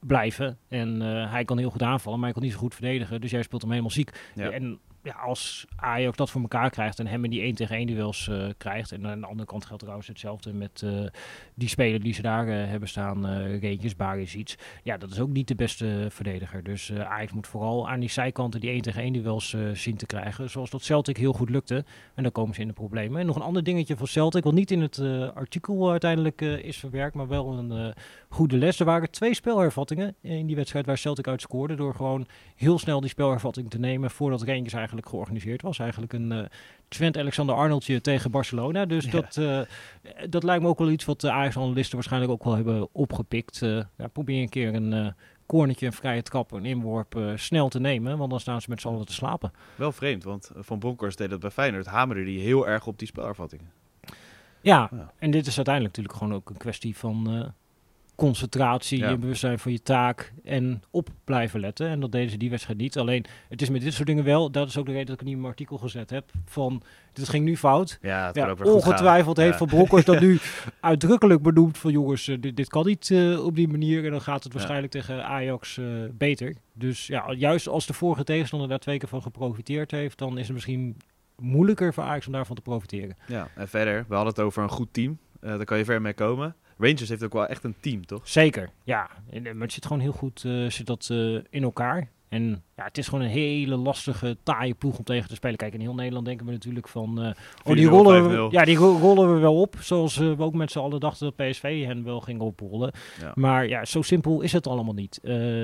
blijven. 0.00 0.58
En 0.68 1.00
hij 1.30 1.44
kan 1.44 1.58
heel 1.58 1.70
goed 1.70 1.82
aanvallen, 1.82 2.18
maar 2.18 2.28
hij 2.28 2.38
kan 2.38 2.48
niet 2.48 2.52
zo 2.52 2.58
goed 2.62 2.74
verdedigen. 2.74 3.20
Dus 3.20 3.30
jij 3.30 3.42
speelt 3.42 3.62
hem 3.62 3.70
helemaal 3.70 3.92
ziek. 3.92 4.30
Ja. 4.34 4.50
En 4.50 4.78
ja, 5.04 5.12
als 5.12 5.66
Ajax 5.76 6.16
dat 6.16 6.30
voor 6.30 6.40
elkaar 6.40 6.70
krijgt 6.70 6.98
en 6.98 7.06
hem 7.06 7.24
in 7.24 7.30
die 7.30 7.40
1 7.40 7.54
tegen 7.54 7.76
1 7.76 7.86
duels 7.86 8.28
uh, 8.30 8.46
krijgt. 8.56 8.92
En 8.92 9.06
aan 9.06 9.20
de 9.20 9.26
andere 9.26 9.48
kant 9.48 9.64
geldt 9.64 9.80
trouwens 9.80 10.08
hetzelfde 10.08 10.52
met 10.52 10.82
uh, 10.84 11.06
die 11.54 11.68
speler 11.68 12.02
die 12.02 12.14
ze 12.14 12.22
daar 12.22 12.48
uh, 12.48 12.54
hebben 12.54 12.88
staan, 12.88 13.26
uh, 13.26 13.60
Reentjes, 13.60 14.34
iets. 14.34 14.56
Ja, 14.82 14.96
dat 14.96 15.10
is 15.10 15.20
ook 15.20 15.28
niet 15.28 15.48
de 15.48 15.54
beste 15.54 16.06
verdediger. 16.10 16.62
Dus 16.62 16.92
Ajax 16.92 17.32
moet 17.32 17.46
vooral 17.46 17.88
aan 17.88 18.00
die 18.00 18.10
zijkanten 18.10 18.60
die 18.60 18.70
1 18.70 18.80
tegen 18.80 19.02
1 19.02 19.12
duels 19.12 19.56
zien 19.72 19.96
te 19.96 20.06
krijgen. 20.06 20.50
Zoals 20.50 20.70
dat 20.70 20.82
Celtic 20.82 21.16
heel 21.16 21.32
goed 21.32 21.50
lukte. 21.50 21.84
En 22.14 22.22
dan 22.22 22.32
komen 22.32 22.54
ze 22.54 22.60
in 22.60 22.66
de 22.66 22.72
problemen. 22.72 23.20
En 23.20 23.26
nog 23.26 23.36
een 23.36 23.42
ander 23.42 23.64
dingetje 23.64 23.96
van 23.96 24.06
Celtic, 24.06 24.44
wat 24.44 24.52
niet 24.52 24.70
in 24.70 24.80
het 24.80 24.98
artikel 25.34 25.90
uiteindelijk 25.90 26.40
is 26.40 26.76
verwerkt, 26.76 27.14
maar 27.14 27.28
wel 27.28 27.58
een 27.58 27.94
goede 28.28 28.56
les. 28.56 28.80
Er 28.80 28.86
waren 28.86 29.10
twee 29.10 29.34
spelhervattingen 29.34 30.14
in 30.20 30.46
die 30.46 30.56
wedstrijd 30.56 30.86
waar 30.86 30.98
Celtic 30.98 31.28
uit 31.28 31.40
scoorde. 31.40 31.74
Door 31.74 31.94
gewoon 31.94 32.26
heel 32.56 32.78
snel 32.78 33.00
die 33.00 33.10
spelhervatting 33.10 33.70
te 33.70 33.78
nemen 33.78 34.10
voordat 34.10 34.42
Rangers 34.42 34.72
eigenlijk 34.72 34.93
georganiseerd 35.02 35.62
was. 35.62 35.78
Eigenlijk 35.78 36.12
een 36.12 36.32
uh, 36.32 36.44
Trent 36.88 37.16
Alexander-Arnoldje 37.16 38.00
tegen 38.00 38.30
Barcelona. 38.30 38.86
Dus 38.86 39.10
dat, 39.10 39.36
uh, 39.36 39.60
dat 40.28 40.42
lijkt 40.42 40.62
me 40.62 40.68
ook 40.68 40.78
wel 40.78 40.90
iets 40.90 41.04
wat 41.04 41.20
de 41.20 41.30
Ajax-analisten 41.30 41.94
waarschijnlijk 41.94 42.32
ook 42.32 42.44
wel 42.44 42.54
hebben 42.54 42.88
opgepikt. 42.92 43.60
Uh, 43.60 43.82
ja, 43.96 44.06
probeer 44.06 44.42
een 44.42 44.48
keer 44.48 44.74
een 44.74 45.14
cornetje, 45.46 45.86
een 45.86 45.92
vrije 45.92 46.22
trap, 46.22 46.52
een 46.52 46.64
inworp 46.64 47.32
snel 47.34 47.68
te 47.68 47.80
nemen. 47.80 48.18
Want 48.18 48.30
dan 48.30 48.40
staan 48.40 48.60
ze 48.60 48.70
met 48.70 48.80
z'n 48.80 48.88
allen 48.88 49.06
te 49.06 49.12
slapen. 49.12 49.52
Wel 49.76 49.92
vreemd, 49.92 50.24
want 50.24 50.50
Van 50.54 50.78
Bronckhorst 50.78 51.18
deed 51.18 51.30
dat 51.30 51.40
bij 51.40 51.50
Feyenoord. 51.50 51.86
Hamerde 51.86 52.24
die 52.24 52.40
heel 52.40 52.68
erg 52.68 52.86
op 52.86 52.98
die 52.98 53.08
spelervattingen. 53.08 53.70
Ja, 54.60 54.88
ja, 54.92 55.12
en 55.18 55.30
dit 55.30 55.46
is 55.46 55.56
uiteindelijk 55.56 55.96
natuurlijk 55.96 56.22
gewoon 56.22 56.34
ook 56.34 56.50
een 56.50 56.56
kwestie 56.56 56.96
van 56.96 57.52
concentratie, 58.14 59.06
je 59.06 59.18
bewustzijn 59.18 59.58
van 59.58 59.72
je 59.72 59.82
taak 59.82 60.32
en 60.44 60.82
op 60.90 61.08
blijven 61.24 61.60
letten. 61.60 61.88
En 61.88 62.00
dat 62.00 62.12
deden 62.12 62.30
ze 62.30 62.36
die 62.36 62.50
wedstrijd 62.50 62.78
niet. 62.78 62.98
Alleen, 62.98 63.24
het 63.48 63.62
is 63.62 63.70
met 63.70 63.80
dit 63.80 63.92
soort 63.92 64.06
dingen 64.06 64.24
wel, 64.24 64.50
dat 64.50 64.68
is 64.68 64.76
ook 64.76 64.86
de 64.86 64.92
reden 64.92 65.06
dat 65.06 65.14
ik 65.14 65.20
het 65.20 65.28
niet 65.28 65.36
in 65.36 65.42
mijn 65.42 65.52
artikel 65.52 65.78
gezet 65.78 66.10
heb, 66.10 66.30
van 66.44 66.82
dit 67.12 67.28
ging 67.28 67.44
nu 67.44 67.56
fout. 67.56 67.98
Ja, 68.02 68.26
het 68.26 68.36
ja, 68.36 68.54
ongetwijfeld 68.62 69.36
heeft 69.36 69.58
Van 69.58 69.66
Bronckhorst 69.66 70.06
dat 70.06 70.20
nu 70.20 70.38
uitdrukkelijk 70.80 71.42
benoemd 71.42 71.78
van 71.78 71.92
jongens, 71.92 72.28
uh, 72.28 72.36
dit, 72.40 72.56
dit, 72.56 72.68
kan 72.68 72.86
niet 72.86 73.10
uh, 73.10 73.44
op 73.44 73.54
die 73.56 73.68
manier 73.68 74.04
en 74.04 74.10
dan 74.10 74.20
gaat 74.20 74.44
het 74.44 74.52
waarschijnlijk 74.52 74.92
tegen 74.92 75.24
Ajax 75.24 75.76
uh, 75.76 75.86
beter. 76.12 76.54
Dus 76.72 77.06
ja, 77.06 77.32
juist 77.32 77.68
als 77.68 77.86
de 77.86 77.92
vorige 77.92 78.24
tegenstander 78.24 78.68
daar 78.68 78.78
twee 78.78 78.98
keer 78.98 79.08
van 79.08 79.22
geprofiteerd 79.22 79.90
heeft, 79.90 80.18
dan 80.18 80.38
is 80.38 80.44
het 80.44 80.52
misschien 80.52 80.96
moeilijker 81.36 81.94
voor 81.94 82.04
Ajax 82.04 82.26
om 82.26 82.32
daarvan 82.32 82.56
te 82.56 82.62
profiteren. 82.62 83.16
Ja, 83.26 83.48
en 83.54 83.68
verder, 83.68 84.04
we 84.08 84.14
hadden 84.14 84.32
het 84.32 84.42
over 84.42 84.62
een 84.62 84.68
goed 84.68 84.92
team. 84.92 85.18
daar 85.40 85.64
kan 85.64 85.78
je 85.78 85.84
ver 85.84 86.00
mee 86.00 86.14
komen. 86.14 86.56
Rangers 86.78 87.08
heeft 87.08 87.24
ook 87.24 87.32
wel 87.32 87.46
echt 87.46 87.64
een 87.64 87.74
team, 87.80 88.06
toch? 88.06 88.28
Zeker, 88.28 88.70
ja. 88.84 89.10
Eh, 89.30 89.42
maar 89.42 89.54
het 89.62 89.72
zit 89.72 89.86
gewoon 89.86 90.02
heel 90.02 90.12
goed 90.12 90.42
uh, 90.46 90.70
zit 90.70 90.86
dat, 90.86 91.08
uh, 91.12 91.40
in 91.50 91.62
elkaar. 91.62 92.08
En 92.28 92.62
ja, 92.76 92.84
het 92.84 92.98
is 92.98 93.08
gewoon 93.08 93.24
een 93.24 93.30
hele 93.30 93.76
lastige, 93.76 94.36
taaie 94.42 94.74
ploeg 94.74 94.98
om 94.98 95.04
tegen 95.04 95.28
te 95.28 95.34
spelen. 95.34 95.56
Kijk, 95.56 95.74
in 95.74 95.80
heel 95.80 95.94
Nederland 95.94 96.26
denken 96.26 96.46
we 96.46 96.52
natuurlijk 96.52 96.88
van... 96.88 97.24
Uh, 97.24 97.30
oh, 97.64 97.74
die 97.74 97.86
rollen, 97.86 98.28
we, 98.28 98.48
ja, 98.50 98.64
die 98.64 98.76
rollen 98.76 99.34
we 99.34 99.40
wel 99.40 99.60
op. 99.60 99.76
Zoals 99.80 100.16
we 100.16 100.36
ook 100.38 100.54
met 100.54 100.70
z'n 100.70 100.78
allen 100.78 101.00
dachten 101.00 101.32
dat 101.36 101.48
PSV 101.48 101.84
hen 101.84 102.04
wel 102.04 102.20
ging 102.20 102.40
oprollen. 102.40 102.92
Ja. 103.20 103.32
Maar 103.34 103.68
ja, 103.68 103.84
zo 103.84 104.02
simpel 104.02 104.40
is 104.40 104.52
het 104.52 104.66
allemaal 104.66 104.94
niet. 104.94 105.18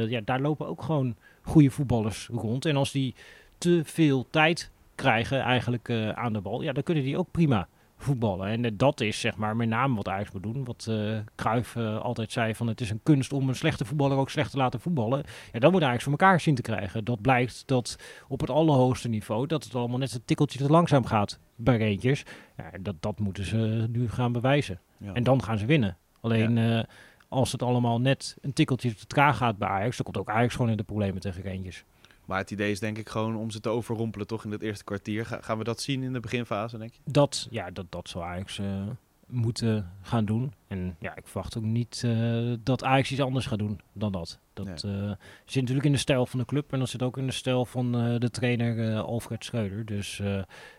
ja, 0.08 0.20
daar 0.24 0.40
lopen 0.40 0.66
ook 0.66 0.82
gewoon 0.82 1.16
goede 1.42 1.70
voetballers 1.70 2.28
rond. 2.32 2.64
En 2.64 2.76
als 2.76 2.92
die 2.92 3.14
te 3.58 3.80
veel 3.84 4.26
tijd 4.30 4.70
krijgen 4.94 5.40
eigenlijk 5.40 5.90
aan 6.14 6.32
de 6.32 6.40
bal... 6.40 6.62
Ja, 6.62 6.72
dan 6.72 6.82
kunnen 6.82 7.04
die 7.04 7.18
ook 7.18 7.30
prima 7.30 7.68
voetballen. 8.02 8.48
En 8.48 8.64
uh, 8.64 8.70
dat 8.74 9.00
is 9.00 9.20
zeg 9.20 9.36
maar 9.36 9.56
met 9.56 9.68
name 9.68 9.94
wat 9.94 10.08
Ajax 10.08 10.30
moet 10.30 10.42
doen. 10.42 10.64
Wat 10.64 10.86
uh, 10.90 11.18
Cruijff 11.34 11.74
uh, 11.74 12.00
altijd 12.00 12.32
zei 12.32 12.54
van 12.54 12.66
het 12.66 12.80
is 12.80 12.90
een 12.90 13.00
kunst 13.02 13.32
om 13.32 13.48
een 13.48 13.54
slechte 13.54 13.84
voetballer 13.84 14.18
ook 14.18 14.30
slecht 14.30 14.50
te 14.50 14.56
laten 14.56 14.80
voetballen. 14.80 15.22
Ja, 15.52 15.58
dat 15.58 15.72
moet 15.72 15.82
Ajax 15.82 16.02
voor 16.02 16.12
elkaar 16.12 16.40
zien 16.40 16.54
te 16.54 16.62
krijgen. 16.62 17.04
Dat 17.04 17.20
blijkt 17.20 17.62
dat 17.66 17.96
op 18.28 18.40
het 18.40 18.50
allerhoogste 18.50 19.08
niveau 19.08 19.46
dat 19.46 19.64
het 19.64 19.74
allemaal 19.74 19.98
net 19.98 20.14
een 20.14 20.24
tikkeltje 20.24 20.58
te 20.58 20.70
langzaam 20.70 21.04
gaat 21.04 21.38
bij 21.56 21.78
Rangers. 21.78 22.24
Ja, 22.56 22.70
dat, 22.80 22.94
dat 23.00 23.18
moeten 23.18 23.44
ze 23.44 23.86
nu 23.90 24.08
gaan 24.08 24.32
bewijzen. 24.32 24.80
Ja. 24.98 25.12
En 25.12 25.22
dan 25.22 25.42
gaan 25.42 25.58
ze 25.58 25.66
winnen. 25.66 25.96
Alleen 26.20 26.56
ja. 26.56 26.86
als 27.28 27.52
het 27.52 27.62
allemaal 27.62 28.00
net 28.00 28.36
een 28.40 28.52
tikkeltje 28.52 28.94
te 28.94 29.06
traag 29.06 29.36
gaat 29.36 29.58
bij 29.58 29.68
Ajax, 29.68 29.96
dan 29.96 30.04
komt 30.04 30.18
ook 30.18 30.34
Ajax 30.34 30.54
gewoon 30.54 30.70
in 30.70 30.76
de 30.76 30.82
problemen 30.82 31.20
tegen 31.20 31.42
Rangers. 31.42 31.84
Maar 32.30 32.38
het 32.38 32.50
idee 32.50 32.70
is 32.70 32.80
denk 32.80 32.98
ik 32.98 33.08
gewoon 33.08 33.36
om 33.36 33.50
ze 33.50 33.60
te 33.60 33.68
overrompelen 33.68 34.26
toch 34.26 34.44
in 34.44 34.50
het 34.50 34.62
eerste 34.62 34.84
kwartier. 34.84 35.26
gaan 35.26 35.58
we 35.58 35.64
dat 35.64 35.80
zien 35.80 36.02
in 36.02 36.12
de 36.12 36.20
beginfase, 36.20 36.78
denk 36.78 36.92
je? 36.92 37.00
Dat, 37.04 37.46
ja, 37.50 37.70
dat, 37.70 37.86
dat 37.88 38.08
zou 38.08 38.24
Ajax 38.24 38.58
uh, 38.58 38.82
moeten 39.26 39.92
gaan 40.02 40.24
doen. 40.24 40.52
En 40.68 40.96
ja, 40.98 41.16
ik 41.16 41.26
verwacht 41.26 41.56
ook 41.56 41.62
niet 41.62 42.02
uh, 42.06 42.54
dat 42.62 42.84
Ajax 42.84 43.10
iets 43.10 43.20
anders 43.20 43.46
gaat 43.46 43.58
doen 43.58 43.80
dan 43.92 44.12
dat. 44.12 44.38
Dat 44.52 44.84
uh, 44.86 45.12
zit 45.44 45.60
natuurlijk 45.60 45.86
in 45.86 45.92
de 45.92 45.98
stijl 45.98 46.26
van 46.26 46.38
de 46.38 46.44
club 46.44 46.72
en 46.72 46.78
dat 46.78 46.88
zit 46.88 47.02
ook 47.02 47.18
in 47.18 47.26
de 47.26 47.32
stijl 47.32 47.64
van 47.64 47.92
de 48.18 48.30
trainer 48.30 49.00
Alfred 49.00 49.44
Schreuder. 49.44 49.84
Dus 49.84 50.16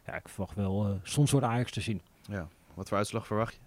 ja, 0.06 0.16
ik 0.16 0.30
verwacht 0.30 0.56
wel 0.56 1.00
soms 1.04 1.30
soort 1.30 1.44
Ajax 1.44 1.72
te 1.72 1.82
zien. 1.82 2.02
Ja, 2.28 2.48
wat 2.74 2.88
voor 2.88 2.98
uitslag 2.98 3.28
verwacht 3.28 3.54
je? 3.54 3.60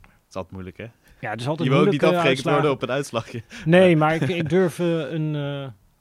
Het 0.00 0.10
is 0.28 0.34
altijd 0.34 0.52
moeilijk, 0.52 0.76
hè? 0.76 0.86
Ja, 1.20 1.30
het 1.30 1.40
is 1.40 1.46
altijd 1.46 1.68
je 1.68 1.74
moeilijk. 1.74 2.00
Je 2.00 2.06
niet 2.06 2.16
afgerekend 2.16 2.48
worden 2.48 2.70
op 2.70 2.82
een 2.82 2.90
uitslagje. 2.90 3.42
Nee, 3.64 3.96
maar 3.96 4.14
ik, 4.14 4.28
ik 4.28 4.48
durf 4.48 4.78
een 4.78 5.34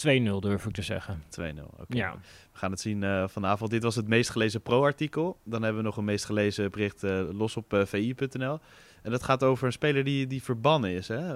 2-0 0.07 0.39
durf 0.39 0.65
ik 0.65 0.73
te 0.73 0.81
zeggen. 0.81 1.23
2-0, 1.23 1.43
oké. 1.79 1.97
Ja. 1.97 2.11
We 2.51 2.57
gaan 2.57 2.71
het 2.71 2.79
zien 2.79 3.01
uh, 3.01 3.27
vanavond. 3.27 3.71
Dit 3.71 3.83
was 3.83 3.95
het 3.95 4.07
meest 4.07 4.29
gelezen 4.29 4.61
pro-artikel. 4.61 5.37
Dan 5.43 5.61
hebben 5.61 5.81
we 5.81 5.87
nog 5.87 5.97
een 5.97 6.05
meest 6.05 6.25
gelezen 6.25 6.71
bericht 6.71 7.03
uh, 7.03 7.21
los 7.31 7.57
op 7.57 7.73
uh, 7.73 7.81
eh, 7.81 7.87
vi.nl. 7.87 8.59
En 9.03 9.11
dat 9.11 9.23
gaat 9.23 9.43
over 9.43 9.65
een 9.65 9.71
speler 9.71 10.03
die, 10.03 10.27
die 10.27 10.43
verbannen 10.43 10.91
is. 10.91 11.07
Hè? 11.07 11.35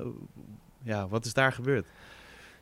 Ja, 0.84 1.08
wat 1.08 1.26
is 1.26 1.34
daar 1.34 1.52
gebeurd? 1.52 1.88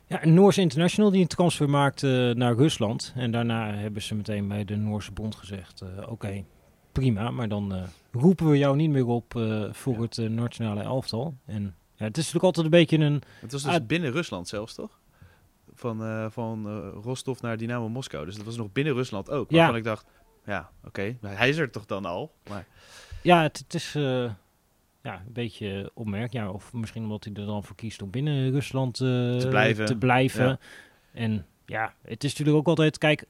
Ja, 0.06 0.24
een 0.24 0.34
Noorse 0.34 0.60
international 0.60 1.10
die 1.10 1.20
een 1.20 1.26
transfer 1.26 1.70
maakte 1.70 2.32
naar 2.36 2.54
Rusland. 2.54 3.12
En 3.16 3.30
daarna 3.30 3.74
hebben 3.74 4.02
ze 4.02 4.14
meteen 4.14 4.48
bij 4.48 4.64
de 4.64 4.76
Noorse 4.76 5.12
bond 5.12 5.34
gezegd... 5.34 5.82
oké, 6.08 6.44
prima, 6.92 7.30
maar 7.30 7.48
dan 7.48 7.86
roepen 8.12 8.50
we 8.50 8.58
jou 8.58 8.76
niet 8.76 8.90
meer 8.90 9.06
op 9.06 9.32
voor 9.70 10.02
het 10.02 10.16
nationale 10.16 10.82
elftal. 10.82 11.36
En 11.46 11.74
ja, 11.94 12.04
het 12.04 12.16
is 12.16 12.32
natuurlijk 12.32 12.44
altijd 12.44 12.64
een 12.64 12.80
beetje 12.80 12.98
een... 12.98 13.22
Het 13.40 13.52
was 13.52 13.62
dus 13.62 13.86
binnen 13.86 14.12
Rusland 14.12 14.48
zelfs, 14.48 14.74
toch? 14.74 14.98
Van, 15.74 16.02
uh, 16.02 16.26
van 16.30 16.64
uh, 16.66 17.02
Rostov 17.02 17.40
naar 17.40 17.56
Dynamo 17.56 17.88
Moskou. 17.88 18.24
Dus 18.24 18.36
dat 18.36 18.44
was 18.44 18.56
nog 18.56 18.72
binnen 18.72 18.94
Rusland 18.94 19.30
ook. 19.30 19.50
Waarvan 19.50 19.72
ja. 19.72 19.78
ik 19.78 19.84
dacht, 19.84 20.06
ja, 20.44 20.70
oké, 20.84 21.16
okay. 21.20 21.36
hij 21.36 21.48
is 21.48 21.56
er 21.56 21.70
toch 21.70 21.86
dan 21.86 22.04
al? 22.04 22.34
Maar... 22.48 22.66
Ja, 23.22 23.42
het, 23.42 23.58
het 23.58 23.74
is 23.74 23.94
uh, 23.94 24.30
ja, 25.02 25.14
een 25.26 25.32
beetje 25.32 25.90
opmerkelijk. 25.94 26.46
Ja, 26.46 26.50
of 26.50 26.72
misschien 26.72 27.02
omdat 27.02 27.24
hij 27.24 27.34
er 27.34 27.46
dan 27.46 27.64
voor 27.64 27.76
kiest 27.76 28.02
om 28.02 28.10
binnen 28.10 28.50
Rusland 28.50 28.94
te 28.94 29.46
blijven. 29.48 29.86
Te 29.86 29.96
blijven. 29.96 30.46
Ja. 30.46 30.58
En 31.12 31.46
ja, 31.66 31.94
het 32.02 32.24
is 32.24 32.30
natuurlijk 32.30 32.56
ook 32.56 32.68
altijd, 32.68 32.98
kijk, 32.98 33.24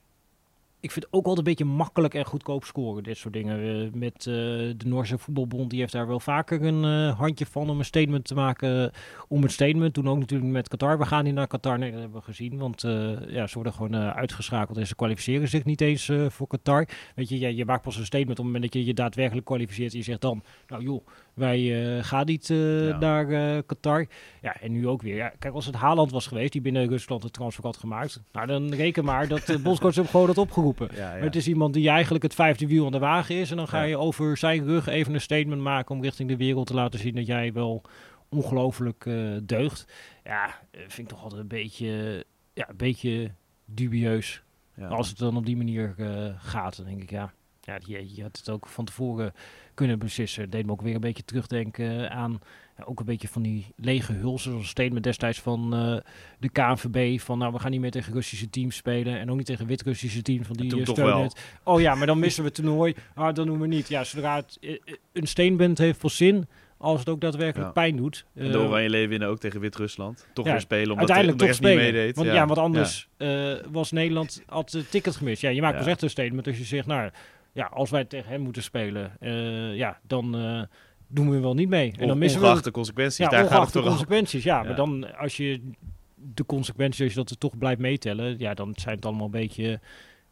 ik 0.85 0.91
vind 0.91 1.05
het 1.05 1.13
ook 1.13 1.25
altijd 1.25 1.37
een 1.37 1.53
beetje 1.53 1.73
makkelijk 1.73 2.13
en 2.13 2.25
goedkoop 2.25 2.63
scoren, 2.63 3.03
dit 3.03 3.17
soort 3.17 3.33
dingen. 3.33 3.59
Uh, 3.59 3.91
met 3.93 4.25
uh, 4.25 4.33
de 4.77 4.85
Noorse 4.85 5.17
voetbalbond, 5.17 5.69
die 5.69 5.79
heeft 5.79 5.91
daar 5.91 6.07
wel 6.07 6.19
vaker 6.19 6.63
een 6.63 6.83
uh, 6.83 7.17
handje 7.17 7.45
van 7.45 7.69
om 7.69 7.79
een 7.79 7.85
statement 7.85 8.25
te 8.25 8.33
maken. 8.33 8.91
om 9.27 9.41
het 9.41 9.51
statement. 9.51 9.93
Toen 9.93 10.09
ook 10.09 10.19
natuurlijk 10.19 10.51
met 10.51 10.67
Qatar. 10.67 10.97
We 10.97 11.05
gaan 11.05 11.23
niet 11.23 11.33
naar 11.33 11.47
Qatar, 11.47 11.79
nee, 11.79 11.91
dat 11.91 11.99
hebben 11.99 12.19
we 12.19 12.25
gezien. 12.25 12.57
Want 12.57 12.81
ja, 13.27 13.47
ze 13.47 13.53
worden 13.53 13.73
gewoon 13.73 13.95
uitgeschakeld 13.95 14.77
en 14.77 14.87
ze 14.87 14.95
kwalificeren 14.95 15.47
zich 15.47 15.65
niet 15.65 15.81
eens 15.81 16.11
voor 16.27 16.47
Qatar. 16.47 16.87
Weet 17.15 17.29
je, 17.29 17.39
je, 17.39 17.55
je 17.55 17.65
maakt 17.65 17.83
pas 17.83 17.97
een 17.97 18.05
statement 18.05 18.39
op 18.39 18.45
het 18.45 18.53
moment 18.53 18.63
dat 18.63 18.81
je 18.81 18.87
je 18.87 18.93
daadwerkelijk 18.93 19.45
kwalificeert. 19.45 19.91
En 19.91 19.97
je 19.97 20.03
zegt 20.03 20.21
dan, 20.21 20.43
nou 20.67 20.83
joh, 20.83 21.07
wij 21.35 21.59
uh, 21.59 22.03
gaan 22.03 22.25
niet 22.25 22.49
uh, 22.49 22.87
ja. 22.87 22.97
naar 22.97 23.29
uh, 23.29 23.61
Qatar. 23.65 24.07
Ja, 24.41 24.61
en 24.61 24.71
nu 24.71 24.87
ook 24.87 25.01
weer. 25.01 25.15
Ja, 25.15 25.33
kijk, 25.39 25.53
als 25.53 25.65
het 25.65 25.75
Haaland 25.75 26.11
was 26.11 26.27
geweest, 26.27 26.51
die 26.51 26.61
binnen 26.61 26.87
Rusland 26.87 27.23
het 27.23 27.33
transfer 27.33 27.63
had 27.63 27.77
gemaakt. 27.77 28.21
Nou, 28.31 28.47
dan 28.47 28.73
reken 28.73 29.05
maar 29.05 29.27
dat 29.27 29.45
de 29.47 29.59
bondscoach 29.59 29.95
hem 29.95 30.07
gewoon 30.07 30.27
had 30.27 30.37
opgeroepen. 30.37 30.89
Ja, 30.93 31.09
maar 31.09 31.21
het 31.21 31.35
is 31.35 31.47
iemand 31.47 31.73
die 31.73 31.89
eigenlijk 31.89 32.23
het 32.23 32.33
vijfde 32.33 32.67
wiel 32.67 32.85
aan 32.85 32.91
de 32.91 32.99
wagen 32.99 33.35
is. 33.35 33.51
En 33.51 33.57
dan 33.57 33.67
ga 33.67 33.83
je 33.83 33.97
over 33.97 34.37
zijn 34.37 34.65
rug 34.65 34.87
even 34.87 35.13
een 35.13 35.21
statement 35.21 35.61
maken 35.61 35.95
om 35.95 36.01
richting 36.01 36.29
de 36.29 36.37
wereld 36.37 36.67
te 36.67 36.73
laten 36.73 36.99
zien 36.99 37.15
dat 37.15 37.25
jij 37.25 37.53
wel 37.53 37.81
ongelooflijk 38.29 39.09
deugt. 39.43 39.93
Ja, 40.23 40.59
vind 40.71 40.97
ik 40.97 41.07
toch 41.07 41.23
altijd 41.23 41.41
een 41.41 41.47
beetje, 41.47 42.25
ja, 42.53 42.69
een 42.69 42.77
beetje 42.77 43.31
dubieus. 43.65 44.43
Als 44.89 45.09
het 45.09 45.17
dan 45.17 45.37
op 45.37 45.45
die 45.45 45.57
manier 45.57 45.95
gaat, 46.37 46.77
dan 46.77 46.85
denk 46.85 47.01
ik 47.01 47.09
ja. 47.11 47.33
Ja, 47.65 47.77
je, 47.85 48.15
je 48.15 48.21
had 48.21 48.37
het 48.37 48.49
ook 48.49 48.67
van 48.67 48.85
tevoren 48.85 49.33
kunnen 49.75 49.99
beslissen. 49.99 50.49
Deed 50.49 50.65
me 50.65 50.71
ook 50.71 50.81
weer 50.81 50.95
een 50.95 51.01
beetje 51.01 51.25
terugdenken 51.25 52.11
aan 52.11 52.41
ja, 52.77 52.83
ook 52.85 52.99
een 52.99 53.05
beetje 53.05 53.27
van 53.27 53.41
die 53.41 53.65
lege 53.75 54.13
hulzen. 54.13 54.51
Zoals 54.51 54.67
statement 54.67 55.03
destijds 55.03 55.39
van 55.39 55.73
uh, 55.73 55.97
de 56.39 56.49
KNVB. 56.49 57.19
Van 57.19 57.37
nou, 57.37 57.53
we 57.53 57.59
gaan 57.59 57.71
niet 57.71 57.79
meer 57.79 57.91
tegen 57.91 58.13
Russische 58.13 58.49
teams 58.49 58.75
spelen. 58.75 59.19
En 59.19 59.31
ook 59.31 59.37
niet 59.37 59.45
tegen 59.45 59.67
Wit-Russische 59.67 60.21
teams. 60.21 60.47
Van 60.47 60.55
die 60.55 60.85
steunen 60.85 61.31
Oh 61.63 61.81
ja, 61.81 61.95
maar 61.95 62.07
dan 62.07 62.19
missen 62.19 62.43
we 62.43 62.47
het 62.49 62.57
toernooi. 62.57 62.95
Ah, 63.15 63.33
dan 63.33 63.45
doen 63.45 63.59
we 63.59 63.67
niet. 63.67 63.87
Ja, 63.87 64.03
zodra 64.03 64.35
het 64.35 64.57
uh, 64.61 64.77
een 65.13 65.27
statement 65.27 65.77
heeft 65.77 65.99
voor 65.99 66.11
zin 66.11 66.47
als 66.77 66.99
het 66.99 67.09
ook 67.09 67.21
daadwerkelijk 67.21 67.73
pijn 67.73 67.95
doet. 67.95 68.25
Uh, 68.33 68.51
de 68.51 68.59
Oranje 68.59 68.89
Leeuwen 68.89 69.09
winnen 69.09 69.27
ook 69.27 69.39
tegen 69.39 69.59
Wit-Rusland. 69.59 70.27
Toch 70.33 70.45
ja, 70.45 70.51
weer 70.51 70.61
spelen 70.61 70.91
omdat 70.91 70.97
uiteindelijk 70.97 71.39
de, 71.39 71.45
toch 71.45 71.55
spelen. 71.55 71.83
niet 71.83 71.93
meedeed. 71.93 72.15
Want, 72.15 72.27
ja. 72.27 72.33
ja 72.33 72.45
want 72.45 72.59
anders 72.59 73.07
ja. 73.17 73.51
Uh, 73.51 73.57
was 73.71 73.91
Nederland 73.91 74.43
had 74.45 74.71
het 74.71 74.91
ticket 74.91 75.15
gemist. 75.15 75.41
Ja, 75.41 75.49
je 75.49 75.61
maakt 75.61 75.77
dus 75.77 75.87
echt 75.87 76.01
een 76.01 76.09
statement 76.09 76.47
als 76.47 76.57
je 76.57 76.63
zegt, 76.63 76.87
nou, 76.87 77.09
ja, 77.55 77.65
als 77.65 77.89
wij 77.89 78.05
tegen 78.05 78.29
hem 78.29 78.41
moeten 78.41 78.63
spelen, 78.63 79.17
uh, 79.19 79.75
ja, 79.75 79.99
dan 80.03 80.35
uh, 80.35 80.61
doen 81.07 81.29
we 81.29 81.39
wel 81.39 81.53
niet 81.53 81.69
mee. 81.69 81.93
En 81.97 82.07
dan 82.07 82.17
missen 82.17 82.41
we 82.41 82.61
de 82.61 82.71
consequenties. 82.71 83.17
Ja, 83.17 83.29
daar 83.29 83.45
gaat 83.45 83.63
het 83.63 83.73
de 83.73 83.89
consequenties. 83.89 84.43
Ja, 84.43 84.57
ja, 84.57 84.63
maar 84.63 84.75
dan 84.75 85.17
als 85.17 85.37
je 85.37 85.71
de 86.15 86.45
consequenties, 86.45 87.01
als 87.01 87.09
je 87.09 87.19
dat 87.19 87.29
er 87.29 87.37
toch 87.37 87.57
blijft 87.57 87.79
meetellen, 87.79 88.39
ja, 88.39 88.53
dan 88.53 88.73
zijn 88.75 88.95
het 88.95 89.05
allemaal 89.05 89.25
een 89.25 89.31
beetje 89.31 89.79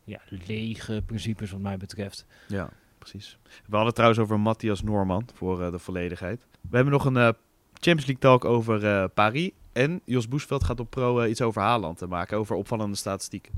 ja, 0.03 0.19
lege 0.47 1.03
principes 1.05 1.51
wat 1.51 1.59
mij 1.59 1.77
betreft. 1.77 2.25
Ja, 2.47 2.69
precies. 2.97 3.37
We 3.65 3.75
hadden 3.75 3.93
trouwens 3.93 4.21
over 4.21 4.39
Matthias 4.39 4.81
Norman 4.81 5.27
voor 5.33 5.71
de 5.71 5.79
volledigheid. 5.79 6.47
We 6.69 6.75
hebben 6.75 6.93
nog 6.93 7.05
een 7.05 7.35
Champions 7.73 8.05
League 8.05 8.19
talk 8.19 8.45
over 8.45 9.09
Paris. 9.09 9.51
En 9.73 10.01
Jos 10.05 10.27
Boesveld 10.27 10.63
gaat 10.63 10.79
op 10.79 10.89
pro 10.89 11.25
iets 11.25 11.41
over 11.41 11.61
Haaland 11.61 11.97
te 11.97 12.07
maken, 12.07 12.37
over 12.37 12.55
opvallende 12.55 12.97
statistieken. 12.97 13.53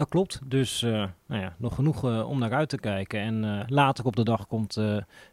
Dat 0.00 0.08
klopt. 0.08 0.40
Dus 0.44 0.82
uh, 0.82 0.90
nou 1.26 1.42
ja, 1.42 1.54
nog 1.58 1.74
genoeg 1.74 2.04
uh, 2.04 2.28
om 2.28 2.38
naar 2.38 2.52
uit 2.52 2.68
te 2.68 2.78
kijken. 2.78 3.20
En 3.20 3.44
uh, 3.44 3.60
later 3.66 4.04
op 4.04 4.16
de 4.16 4.24
dag 4.24 4.46
komt 4.46 4.80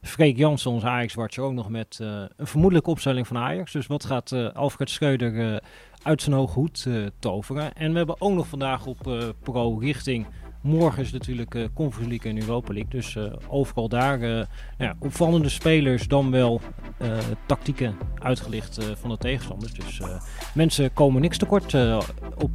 Freek 0.01 0.37
Jansen, 0.37 0.71
onze 0.71 0.87
Ajax-watcher, 0.87 1.43
ook 1.43 1.53
nog 1.53 1.69
met 1.69 1.99
een 1.99 2.47
vermoedelijke 2.47 2.89
opstelling 2.89 3.27
van 3.27 3.37
Ajax. 3.37 3.71
Dus 3.71 3.87
wat 3.87 4.05
gaat 4.05 4.31
Alfred 4.53 4.89
Schreuder 4.89 5.61
uit 6.03 6.21
zijn 6.21 6.35
hoge 6.35 6.59
hoed 6.59 6.87
toveren? 7.19 7.73
En 7.73 7.91
we 7.91 7.97
hebben 7.97 8.21
ook 8.21 8.33
nog 8.33 8.47
vandaag 8.47 8.85
op 8.85 9.33
pro 9.43 9.77
richting 9.77 10.25
Morgen 10.67 11.03
is 11.03 11.11
natuurlijk 11.11 11.55
uh, 11.55 11.65
Conference 11.73 12.09
League 12.09 12.31
en 12.31 12.39
Europa 12.39 12.73
League. 12.73 12.91
Dus 12.91 13.15
uh, 13.15 13.33
overal 13.47 13.89
daar 13.89 14.19
uh, 14.19 14.41
ja, 14.77 14.95
opvallende 14.99 15.49
spelers 15.49 16.07
dan 16.07 16.31
wel 16.31 16.61
tactieken 17.45 17.97
uitgelicht 18.19 18.77
van 18.99 19.09
de 19.09 19.17
tegenstanders. 19.17 19.73
Dus 19.73 20.01
mensen 20.53 20.93
komen 20.93 21.21
niks 21.21 21.37
tekort 21.37 21.73
op 22.37 22.51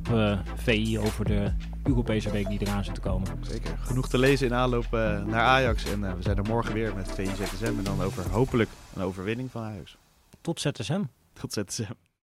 VI 0.54 0.98
over 0.98 1.24
de 1.24 1.52
Europese 1.82 2.30
week 2.30 2.48
die 2.48 2.60
eraan 2.60 2.84
zit 2.84 2.94
te 2.94 3.00
komen. 3.00 3.28
Zeker. 3.40 3.78
Genoeg 3.78 4.08
te 4.08 4.18
lezen 4.18 4.46
in 4.46 4.54
aanloop 4.54 4.90
naar 5.26 5.42
Ajax. 5.42 5.84
En 5.84 6.00
we 6.00 6.22
zijn 6.22 6.36
er 6.36 6.44
morgen 6.44 6.74
weer 6.74 6.94
met 6.94 7.12
VI 7.12 7.26
ZSM. 7.26 7.64
En 7.64 7.84
dan 7.84 8.02
over 8.02 8.30
hopelijk 8.30 8.70
een 8.94 9.02
overwinning 9.02 9.50
van 9.50 9.62
Ajax. 9.62 9.96
Tot 10.40 10.60
ZSM. 10.60 11.02
Tot 11.32 11.52
ZSM. 11.52 12.11